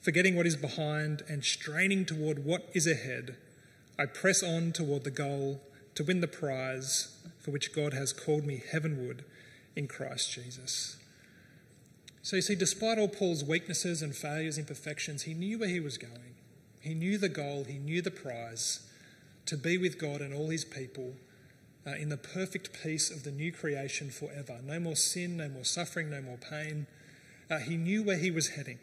forgetting 0.00 0.34
what 0.34 0.46
is 0.46 0.56
behind 0.56 1.22
and 1.28 1.44
straining 1.44 2.04
toward 2.04 2.44
what 2.44 2.68
is 2.74 2.88
ahead, 2.88 3.36
I 3.98 4.06
press 4.06 4.42
on 4.42 4.72
toward 4.72 5.04
the 5.04 5.10
goal 5.10 5.60
to 5.94 6.04
win 6.04 6.20
the 6.20 6.26
prize 6.26 7.16
for 7.38 7.52
which 7.52 7.72
God 7.72 7.92
has 7.92 8.12
called 8.12 8.44
me 8.44 8.62
heavenward 8.70 9.24
in 9.76 9.86
Christ 9.86 10.32
Jesus. 10.32 10.96
So 12.22 12.36
you 12.36 12.42
see, 12.42 12.54
despite 12.54 12.98
all 12.98 13.08
Paul's 13.08 13.44
weaknesses 13.44 14.02
and 14.02 14.14
failures, 14.14 14.58
imperfections, 14.58 15.22
he 15.22 15.34
knew 15.34 15.58
where 15.58 15.68
he 15.68 15.80
was 15.80 15.98
going. 15.98 16.34
He 16.80 16.94
knew 16.94 17.16
the 17.16 17.28
goal, 17.28 17.64
he 17.64 17.78
knew 17.78 18.02
the 18.02 18.10
prize 18.10 18.80
to 19.46 19.56
be 19.56 19.78
with 19.78 19.98
God 19.98 20.20
and 20.20 20.34
all 20.34 20.48
his 20.48 20.64
people 20.64 21.14
uh, 21.86 21.90
in 21.92 22.08
the 22.08 22.16
perfect 22.16 22.72
peace 22.82 23.10
of 23.10 23.24
the 23.24 23.30
new 23.30 23.52
creation 23.52 24.10
forever. 24.10 24.58
No 24.62 24.78
more 24.78 24.96
sin, 24.96 25.36
no 25.36 25.48
more 25.48 25.64
suffering, 25.64 26.10
no 26.10 26.20
more 26.20 26.36
pain. 26.36 26.86
Uh, 27.50 27.58
he 27.58 27.76
knew 27.76 28.02
where 28.02 28.18
he 28.18 28.30
was 28.30 28.50
heading. 28.50 28.78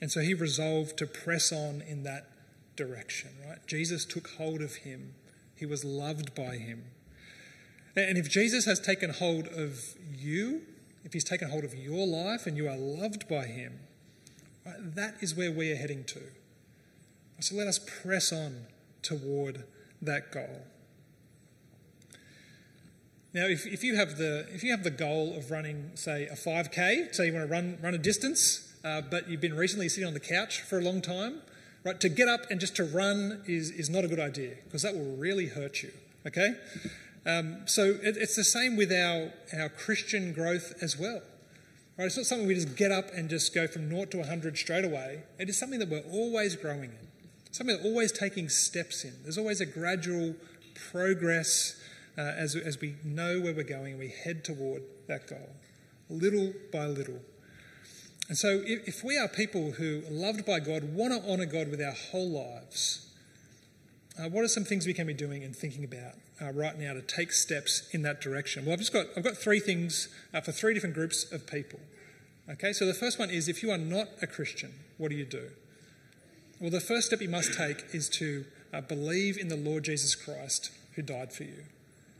And 0.00 0.10
so 0.10 0.20
he 0.20 0.34
resolved 0.34 0.96
to 0.98 1.06
press 1.06 1.52
on 1.52 1.82
in 1.82 2.02
that 2.02 2.30
direction, 2.76 3.30
right? 3.46 3.64
Jesus 3.66 4.04
took 4.04 4.28
hold 4.30 4.60
of 4.60 4.76
him, 4.76 5.14
he 5.54 5.66
was 5.66 5.84
loved 5.84 6.34
by 6.34 6.56
him. 6.56 6.84
And 7.96 8.18
if 8.18 8.28
Jesus 8.28 8.64
has 8.64 8.80
taken 8.80 9.10
hold 9.10 9.46
of 9.46 9.94
you, 10.12 10.62
if 11.04 11.12
he's 11.12 11.22
taken 11.22 11.50
hold 11.50 11.64
of 11.64 11.74
your 11.74 12.06
life 12.06 12.46
and 12.46 12.56
you 12.56 12.68
are 12.68 12.76
loved 12.76 13.28
by 13.28 13.46
him, 13.46 13.78
right, 14.66 14.94
that 14.96 15.14
is 15.20 15.34
where 15.34 15.52
we 15.52 15.70
are 15.70 15.76
heading 15.76 16.02
to. 16.04 16.20
So 17.40 17.54
let 17.54 17.66
us 17.66 17.78
press 17.78 18.32
on 18.32 18.66
toward 19.02 19.64
that 20.02 20.32
goal. 20.32 20.62
Now, 23.34 23.46
if, 23.46 23.66
if, 23.66 23.82
you 23.82 23.96
have 23.96 24.16
the, 24.16 24.46
if 24.54 24.62
you 24.62 24.70
have 24.70 24.84
the 24.84 24.92
goal 24.92 25.36
of 25.36 25.50
running, 25.50 25.90
say, 25.94 26.26
a 26.26 26.34
5K, 26.34 27.12
say 27.12 27.26
you 27.26 27.32
want 27.32 27.46
to 27.46 27.52
run, 27.52 27.78
run 27.82 27.92
a 27.92 27.98
distance, 27.98 28.72
uh, 28.84 29.00
but 29.00 29.28
you've 29.28 29.40
been 29.40 29.56
recently 29.56 29.88
sitting 29.88 30.06
on 30.06 30.14
the 30.14 30.20
couch 30.20 30.60
for 30.60 30.78
a 30.78 30.82
long 30.82 31.02
time, 31.02 31.40
right, 31.82 32.00
to 32.00 32.08
get 32.08 32.28
up 32.28 32.48
and 32.48 32.60
just 32.60 32.76
to 32.76 32.84
run 32.84 33.42
is, 33.46 33.72
is 33.72 33.90
not 33.90 34.04
a 34.04 34.08
good 34.08 34.20
idea 34.20 34.54
because 34.64 34.82
that 34.82 34.94
will 34.94 35.16
really 35.16 35.48
hurt 35.48 35.82
you, 35.82 35.90
okay? 36.24 36.54
Um, 37.26 37.66
so 37.66 37.98
it, 38.02 38.16
it's 38.16 38.36
the 38.36 38.44
same 38.44 38.76
with 38.76 38.92
our, 38.92 39.32
our 39.58 39.68
Christian 39.68 40.32
growth 40.32 40.72
as 40.80 40.96
well. 40.96 41.20
Right? 41.98 42.06
It's 42.06 42.16
not 42.16 42.26
something 42.26 42.46
we 42.46 42.54
just 42.54 42.76
get 42.76 42.92
up 42.92 43.06
and 43.14 43.28
just 43.28 43.52
go 43.52 43.66
from 43.66 43.88
naught 43.88 44.12
to 44.12 44.18
100 44.18 44.56
straight 44.56 44.84
away. 44.84 45.24
It 45.40 45.48
is 45.48 45.58
something 45.58 45.80
that 45.80 45.88
we're 45.88 46.04
always 46.12 46.54
growing 46.54 46.90
in 46.90 47.04
something 47.54 47.76
that 47.76 47.84
always 47.84 48.10
taking 48.10 48.48
steps 48.48 49.04
in. 49.04 49.14
There's 49.22 49.38
always 49.38 49.60
a 49.60 49.66
gradual 49.66 50.34
progress 50.90 51.80
uh, 52.16 52.22
as, 52.22 52.54
as 52.54 52.80
we 52.80 52.96
know 53.04 53.40
where 53.40 53.54
we're 53.54 53.64
going 53.64 53.92
and 53.92 54.00
we 54.00 54.08
head 54.08 54.44
toward 54.44 54.82
that 55.08 55.26
goal, 55.26 55.50
little 56.08 56.52
by 56.72 56.86
little. 56.86 57.20
And 58.28 58.38
so, 58.38 58.62
if, 58.64 58.88
if 58.88 59.04
we 59.04 59.18
are 59.18 59.28
people 59.28 59.72
who, 59.72 60.02
loved 60.08 60.46
by 60.46 60.60
God, 60.60 60.94
want 60.94 61.12
to 61.12 61.30
honour 61.30 61.46
God 61.46 61.70
with 61.70 61.82
our 61.82 61.92
whole 61.92 62.30
lives, 62.30 63.10
uh, 64.18 64.28
what 64.28 64.44
are 64.44 64.48
some 64.48 64.64
things 64.64 64.86
we 64.86 64.94
can 64.94 65.06
be 65.06 65.14
doing 65.14 65.42
and 65.42 65.54
thinking 65.54 65.84
about 65.84 66.14
uh, 66.40 66.52
right 66.52 66.78
now 66.78 66.94
to 66.94 67.02
take 67.02 67.32
steps 67.32 67.88
in 67.92 68.02
that 68.02 68.20
direction? 68.20 68.64
Well, 68.64 68.72
I've 68.72 68.78
just 68.78 68.92
got 68.92 69.06
I've 69.16 69.24
got 69.24 69.36
three 69.36 69.60
things 69.60 70.08
uh, 70.32 70.40
for 70.40 70.52
three 70.52 70.72
different 70.72 70.94
groups 70.94 71.30
of 71.32 71.46
people. 71.46 71.80
Okay, 72.48 72.72
so 72.72 72.86
the 72.86 72.94
first 72.94 73.18
one 73.18 73.30
is 73.30 73.48
if 73.48 73.62
you 73.62 73.70
are 73.70 73.78
not 73.78 74.08
a 74.22 74.26
Christian, 74.26 74.72
what 74.98 75.10
do 75.10 75.16
you 75.16 75.24
do? 75.24 75.50
Well, 76.60 76.70
the 76.70 76.80
first 76.80 77.08
step 77.08 77.20
you 77.20 77.28
must 77.28 77.54
take 77.54 77.84
is 77.92 78.08
to 78.10 78.44
uh, 78.72 78.80
believe 78.80 79.36
in 79.36 79.48
the 79.48 79.56
Lord 79.56 79.84
Jesus 79.84 80.14
Christ 80.14 80.70
who 80.94 81.02
died 81.02 81.32
for 81.32 81.44
you. 81.44 81.64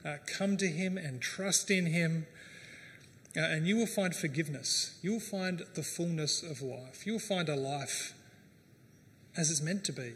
Uh, 0.05 0.17
come 0.27 0.57
to 0.59 0.67
him 0.67 0.99
and 0.99 1.21
trust 1.21 1.71
in 1.71 1.87
him, 1.87 2.27
uh, 3.37 3.40
and 3.40 3.67
you 3.67 3.77
will 3.77 3.87
find 3.87 4.14
forgiveness. 4.14 4.99
You 5.03 5.12
will 5.12 5.21
find 5.21 5.62
the 5.75 5.83
fullness 5.83 6.43
of 6.43 6.61
life. 6.61 7.07
You 7.07 7.12
will 7.12 7.21
find 7.21 7.49
a 7.49 7.57
life 7.57 8.14
as 9.37 9.51
it's 9.51 9.62
meant 9.62 9.85
to 9.85 9.93
be. 9.93 10.12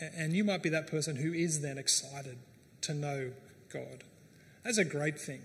And 0.00 0.32
you 0.32 0.44
might 0.44 0.62
be 0.62 0.68
that 0.68 0.86
person 0.86 1.16
who 1.16 1.32
is 1.32 1.60
then 1.60 1.76
excited 1.76 2.38
to 2.82 2.94
know 2.94 3.32
God. 3.72 4.04
That's 4.64 4.78
a 4.78 4.84
great 4.84 5.20
thing. 5.20 5.40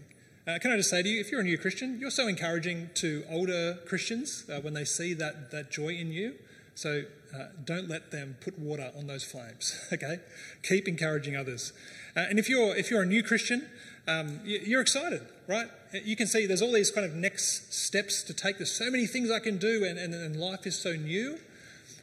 Uh, 0.46 0.60
can 0.60 0.72
I 0.72 0.78
just 0.78 0.90
say 0.90 1.02
to 1.02 1.10
you, 1.10 1.20
if 1.20 1.32
you're 1.32 1.42
a 1.42 1.44
new 1.44 1.58
Christian, 1.58 2.00
you're 2.00 2.12
so 2.12 2.28
encouraging 2.28 2.90
to 2.96 3.24
older 3.30 3.80
Christians 3.88 4.46
uh, 4.50 4.60
when 4.60 4.74
they 4.74 4.86
see 4.86 5.14
that, 5.16 5.52
that 5.52 5.72
joy 5.72 5.90
in 5.90 6.12
you. 6.12 6.36
So 6.76 7.04
uh, 7.34 7.46
don't 7.64 7.88
let 7.88 8.12
them 8.12 8.38
put 8.42 8.58
water 8.58 8.92
on 8.98 9.08
those 9.08 9.24
flames, 9.24 9.76
okay? 9.94 10.20
Keep 10.64 10.88
encouraging 10.88 11.36
others. 11.36 11.74
Uh, 12.16 12.26
and 12.30 12.40
if 12.40 12.50
you're, 12.50 12.76
if 12.76 12.90
you're 12.90 13.04
a 13.04 13.08
new 13.08 13.24
Christian, 13.24 13.68
um, 14.08 14.40
you're 14.44 14.82
excited, 14.82 15.22
right? 15.48 15.68
You 15.94 16.16
can 16.16 16.28
see 16.28 16.46
there's 16.46 16.62
all 16.62 16.74
these 16.74 16.92
kind 16.92 17.06
of 17.06 17.16
next 17.16 17.74
steps 17.74 18.24
to 18.24 18.34
take. 18.34 18.58
There's 18.58 18.72
so 18.72 18.90
many 18.92 19.08
things 19.08 19.32
I 19.32 19.40
can 19.40 19.58
do, 19.58 19.86
and, 19.86 19.98
and, 19.98 20.14
and 20.14 20.36
life 20.36 20.68
is 20.68 20.78
so 20.78 20.94
new. 20.94 21.40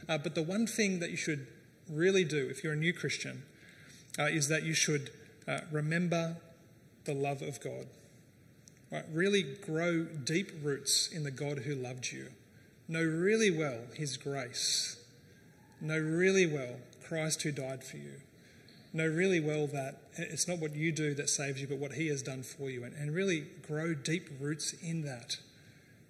Uh, 0.09 0.19
but 0.19 0.35
the 0.35 0.43
one 0.43 0.67
thing 0.67 1.01
that 1.01 1.11
you 1.11 1.17
should 1.17 1.47
really 1.91 2.25
do 2.25 2.49
if 2.49 2.65
you're 2.65 2.73
a 2.73 2.77
new 2.77 2.93
Christian 2.93 3.43
uh, 4.19 4.25
is 4.25 4.49
that 4.49 4.63
you 4.63 4.75
should 4.75 5.11
remember 5.73 6.37
the 7.05 7.15
love 7.15 7.43
of 7.43 7.61
God. 7.61 7.87
Right? 8.91 9.05
Really 9.13 9.43
grow 9.43 10.05
deep 10.05 10.53
roots 10.63 11.09
in 11.09 11.25
the 11.25 11.31
God 11.31 11.59
who 11.61 11.75
loved 11.75 12.13
you. 12.13 12.29
Know 12.91 13.05
really 13.05 13.53
well 13.53 13.83
his 13.95 14.17
grace. 14.17 14.97
Know 15.81 15.97
really 15.97 16.45
well 16.45 16.79
Christ 17.07 17.43
who 17.43 17.53
died 17.53 17.85
for 17.85 17.99
you. 17.99 18.15
Know 18.93 19.07
really 19.07 19.39
well 19.39 19.69
that 19.69 20.01
it's 20.17 20.49
not 20.49 20.59
what 20.59 20.75
you 20.75 20.91
do 20.91 21.15
that 21.15 21.31
saves 21.31 21.61
you, 21.61 21.69
but 21.69 21.79
what 21.79 21.93
he 21.93 22.09
has 22.09 22.21
done 22.21 22.43
for 22.43 22.69
you. 22.69 22.83
And, 22.83 22.93
and 22.97 23.15
really 23.15 23.47
grow 23.65 23.95
deep 23.95 24.29
roots 24.41 24.73
in 24.83 25.03
that 25.03 25.37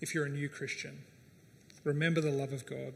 if 0.00 0.14
you're 0.14 0.24
a 0.24 0.30
new 0.30 0.48
Christian. 0.48 1.02
Remember 1.84 2.22
the 2.22 2.30
love 2.30 2.54
of 2.54 2.64
God. 2.64 2.94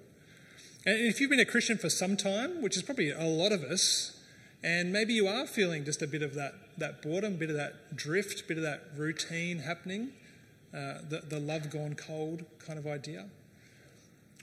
And 0.86 1.06
if 1.06 1.20
you've 1.20 1.28
been 1.28 1.38
a 1.38 1.44
Christian 1.44 1.76
for 1.76 1.90
some 1.90 2.16
time, 2.16 2.62
which 2.62 2.78
is 2.78 2.82
probably 2.82 3.10
a 3.10 3.24
lot 3.24 3.52
of 3.52 3.62
us, 3.62 4.18
and 4.62 4.94
maybe 4.94 5.12
you 5.12 5.28
are 5.28 5.46
feeling 5.46 5.84
just 5.84 6.00
a 6.00 6.06
bit 6.06 6.22
of 6.22 6.32
that, 6.36 6.54
that 6.78 7.02
boredom, 7.02 7.34
a 7.34 7.36
bit 7.36 7.50
of 7.50 7.56
that 7.56 7.94
drift, 7.94 8.40
a 8.40 8.44
bit 8.44 8.56
of 8.56 8.62
that 8.62 8.84
routine 8.96 9.58
happening, 9.58 10.12
uh, 10.72 11.00
the, 11.06 11.22
the 11.28 11.38
love 11.38 11.68
gone 11.68 11.94
cold 11.94 12.46
kind 12.58 12.78
of 12.78 12.86
idea. 12.86 13.26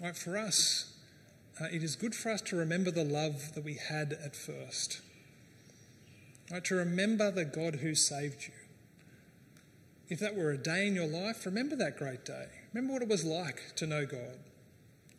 Right, 0.01 0.17
for 0.17 0.37
us, 0.37 0.93
uh, 1.61 1.65
it 1.71 1.83
is 1.83 1.95
good 1.95 2.15
for 2.15 2.31
us 2.31 2.41
to 2.43 2.55
remember 2.55 2.89
the 2.89 3.03
love 3.03 3.53
that 3.53 3.63
we 3.63 3.75
had 3.75 4.13
at 4.13 4.35
first. 4.35 5.01
Right, 6.51 6.63
to 6.65 6.75
remember 6.75 7.29
the 7.29 7.45
God 7.45 7.75
who 7.75 7.93
saved 7.93 8.47
you. 8.47 8.53
If 10.09 10.19
that 10.19 10.35
were 10.35 10.51
a 10.51 10.57
day 10.57 10.87
in 10.87 10.95
your 10.95 11.07
life, 11.07 11.45
remember 11.45 11.75
that 11.75 11.97
great 11.97 12.25
day. 12.25 12.47
Remember 12.73 12.93
what 12.93 13.03
it 13.03 13.07
was 13.09 13.23
like 13.23 13.75
to 13.75 13.85
know 13.85 14.05
God. 14.05 14.39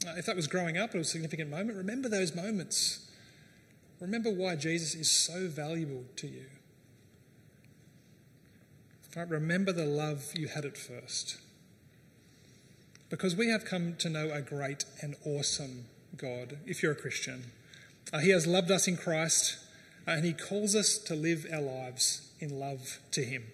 Uh, 0.07 0.15
if 0.17 0.27
that 0.27 0.35
was 0.35 0.49
growing 0.49 0.77
up, 0.77 0.95
it 0.95 0.99
was 0.99 1.09
a 1.09 1.11
significant 1.11 1.49
moment, 1.49 1.79
remember 1.79 2.09
those 2.09 2.35
moments 2.35 3.09
Remember 4.03 4.31
why 4.33 4.57
Jesus 4.57 4.97
is 4.97 5.09
so 5.09 5.47
valuable 5.47 6.03
to 6.17 6.27
you. 6.27 6.47
Right, 9.15 9.29
remember 9.29 9.71
the 9.71 9.87
love 9.87 10.33
you 10.35 10.49
had 10.49 10.65
at 10.65 10.77
first. 10.77 11.37
Because 13.13 13.37
we 13.37 13.51
have 13.51 13.67
come 13.67 13.95
to 13.97 14.09
know 14.09 14.31
a 14.33 14.41
great 14.41 14.87
and 15.03 15.17
awesome 15.27 15.85
God, 16.17 16.57
if 16.65 16.83
you're 16.83 16.93
a 16.93 16.97
Christian. 16.97 17.53
Uh, 18.11 18.21
he 18.21 18.31
has 18.31 18.47
loved 18.47 18.71
us 18.71 18.89
in 18.89 18.97
Christ, 18.97 19.59
uh, 20.09 20.13
and 20.13 20.25
He 20.25 20.33
calls 20.33 20.75
us 20.75 20.97
to 20.97 21.15
live 21.15 21.47
our 21.53 21.61
lives 21.61 22.33
in 22.41 22.59
love 22.59 23.01
to 23.11 23.23
Him. 23.23 23.49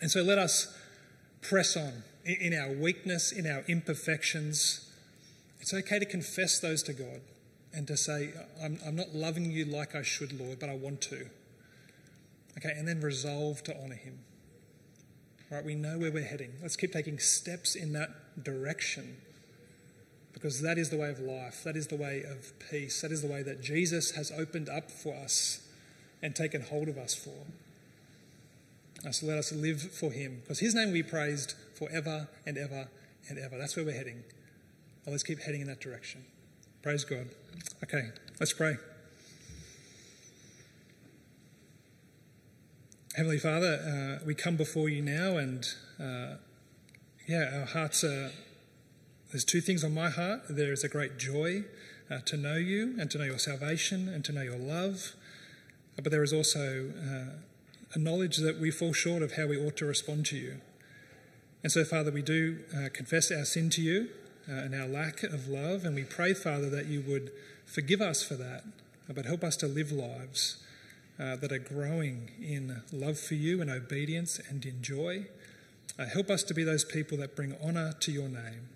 And 0.00 0.10
so 0.10 0.22
let 0.22 0.38
us 0.38 0.74
press 1.42 1.76
on 1.76 2.04
in 2.24 2.54
our 2.54 2.72
weakness, 2.72 3.32
in 3.32 3.46
our 3.46 3.64
imperfections. 3.68 4.90
It's 5.60 5.74
okay 5.74 5.98
to 5.98 6.06
confess 6.06 6.58
those 6.58 6.82
to 6.84 6.94
God 6.94 7.20
and 7.74 7.86
to 7.86 7.98
say, 7.98 8.30
I'm, 8.64 8.78
I'm 8.86 8.96
not 8.96 9.14
loving 9.14 9.50
you 9.50 9.66
like 9.66 9.94
I 9.94 10.00
should, 10.00 10.40
Lord, 10.40 10.58
but 10.58 10.70
I 10.70 10.74
want 10.74 11.02
to. 11.02 11.28
Okay, 12.56 12.72
and 12.74 12.88
then 12.88 13.02
resolve 13.02 13.62
to 13.64 13.78
honour 13.78 13.96
Him. 13.96 14.20
Right, 15.50 15.64
we 15.64 15.74
know 15.74 15.98
where 15.98 16.12
we're 16.12 16.24
heading. 16.24 16.52
Let's 16.60 16.76
keep 16.76 16.92
taking 16.92 17.18
steps 17.18 17.74
in 17.74 17.94
that 17.94 18.10
direction 18.44 19.16
because 20.34 20.60
that 20.60 20.76
is 20.76 20.90
the 20.90 20.98
way 20.98 21.10
of 21.10 21.20
life. 21.20 21.64
That 21.64 21.74
is 21.74 21.86
the 21.86 21.96
way 21.96 22.22
of 22.22 22.52
peace. 22.70 23.00
That 23.00 23.10
is 23.10 23.22
the 23.22 23.28
way 23.28 23.42
that 23.42 23.62
Jesus 23.62 24.12
has 24.12 24.30
opened 24.30 24.68
up 24.68 24.90
for 24.90 25.14
us 25.14 25.66
and 26.22 26.36
taken 26.36 26.60
hold 26.62 26.88
of 26.88 26.98
us 26.98 27.14
for. 27.14 27.34
So 29.10 29.26
let 29.26 29.38
us 29.38 29.52
live 29.52 29.80
for 29.80 30.10
Him 30.10 30.40
because 30.42 30.58
His 30.58 30.74
name 30.74 30.88
will 30.88 30.94
be 30.94 31.02
praised 31.02 31.54
forever 31.74 32.28
and 32.44 32.58
ever 32.58 32.88
and 33.28 33.38
ever. 33.38 33.56
That's 33.56 33.74
where 33.74 33.84
we're 33.84 33.92
heading. 33.92 34.24
Well, 35.06 35.12
let's 35.12 35.22
keep 35.22 35.40
heading 35.40 35.62
in 35.62 35.66
that 35.68 35.80
direction. 35.80 36.24
Praise 36.82 37.04
God. 37.04 37.28
Okay, 37.82 38.10
let's 38.38 38.52
pray. 38.52 38.76
Heavenly 43.18 43.40
Father, 43.40 44.20
uh, 44.20 44.24
we 44.24 44.32
come 44.32 44.54
before 44.54 44.88
you 44.88 45.02
now, 45.02 45.38
and 45.38 45.66
uh, 45.98 46.36
yeah, 47.26 47.50
our 47.52 47.66
hearts 47.66 48.04
are. 48.04 48.30
There's 49.32 49.44
two 49.44 49.60
things 49.60 49.82
on 49.82 49.92
my 49.92 50.08
heart. 50.08 50.42
There 50.48 50.72
is 50.72 50.84
a 50.84 50.88
great 50.88 51.18
joy 51.18 51.64
uh, 52.08 52.20
to 52.26 52.36
know 52.36 52.54
you 52.54 52.94
and 52.96 53.10
to 53.10 53.18
know 53.18 53.24
your 53.24 53.40
salvation 53.40 54.08
and 54.08 54.24
to 54.24 54.30
know 54.30 54.42
your 54.42 54.56
love. 54.56 55.16
But 55.96 56.12
there 56.12 56.22
is 56.22 56.32
also 56.32 56.92
uh, 56.96 57.32
a 57.92 57.98
knowledge 57.98 58.36
that 58.36 58.60
we 58.60 58.70
fall 58.70 58.92
short 58.92 59.24
of 59.24 59.32
how 59.32 59.48
we 59.48 59.56
ought 59.56 59.76
to 59.78 59.84
respond 59.84 60.24
to 60.26 60.36
you. 60.36 60.60
And 61.64 61.72
so, 61.72 61.84
Father, 61.84 62.12
we 62.12 62.22
do 62.22 62.58
uh, 62.72 62.88
confess 62.92 63.32
our 63.32 63.44
sin 63.44 63.68
to 63.70 63.82
you 63.82 64.10
uh, 64.48 64.52
and 64.52 64.76
our 64.76 64.86
lack 64.86 65.24
of 65.24 65.48
love. 65.48 65.84
And 65.84 65.96
we 65.96 66.04
pray, 66.04 66.34
Father, 66.34 66.70
that 66.70 66.86
you 66.86 67.00
would 67.00 67.32
forgive 67.66 68.00
us 68.00 68.22
for 68.22 68.34
that, 68.34 68.62
but 69.12 69.26
help 69.26 69.42
us 69.42 69.56
to 69.56 69.66
live 69.66 69.90
lives 69.90 70.58
uh, 71.20 71.36
that 71.36 71.52
are 71.52 71.58
growing 71.58 72.30
in 72.40 72.82
love 72.92 73.18
for 73.18 73.34
you 73.34 73.60
and 73.60 73.70
obedience 73.70 74.40
and 74.48 74.64
in 74.64 74.82
joy. 74.82 75.26
Uh, 75.98 76.06
help 76.06 76.30
us 76.30 76.42
to 76.44 76.54
be 76.54 76.62
those 76.62 76.84
people 76.84 77.18
that 77.18 77.34
bring 77.34 77.56
honour 77.62 77.92
to 78.00 78.12
your 78.12 78.28
name. 78.28 78.68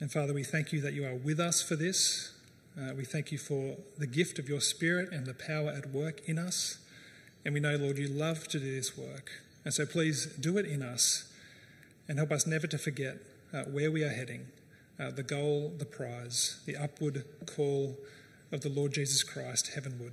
And 0.00 0.10
Father, 0.10 0.32
we 0.32 0.44
thank 0.44 0.72
you 0.72 0.80
that 0.80 0.94
you 0.94 1.06
are 1.06 1.14
with 1.14 1.40
us 1.40 1.62
for 1.62 1.76
this. 1.76 2.32
Uh, 2.78 2.94
we 2.94 3.04
thank 3.04 3.32
you 3.32 3.38
for 3.38 3.76
the 3.98 4.06
gift 4.06 4.38
of 4.38 4.48
your 4.48 4.60
Spirit 4.60 5.12
and 5.12 5.26
the 5.26 5.34
power 5.34 5.70
at 5.70 5.90
work 5.90 6.20
in 6.26 6.38
us. 6.38 6.78
And 7.44 7.54
we 7.54 7.60
know, 7.60 7.76
Lord, 7.76 7.96
you 7.98 8.08
love 8.08 8.48
to 8.48 8.58
do 8.58 8.74
this 8.74 8.96
work. 8.96 9.30
And 9.64 9.72
so 9.72 9.86
please 9.86 10.26
do 10.26 10.58
it 10.58 10.66
in 10.66 10.82
us 10.82 11.32
and 12.08 12.18
help 12.18 12.32
us 12.32 12.46
never 12.46 12.66
to 12.66 12.78
forget 12.78 13.18
uh, 13.52 13.64
where 13.64 13.90
we 13.90 14.04
are 14.04 14.10
heading, 14.10 14.46
uh, 14.98 15.10
the 15.10 15.22
goal, 15.22 15.72
the 15.78 15.84
prize, 15.84 16.60
the 16.66 16.76
upward 16.76 17.24
call 17.46 17.96
of 18.52 18.60
the 18.60 18.68
Lord 18.68 18.92
Jesus 18.92 19.22
Christ 19.22 19.72
heavenward. 19.74 20.12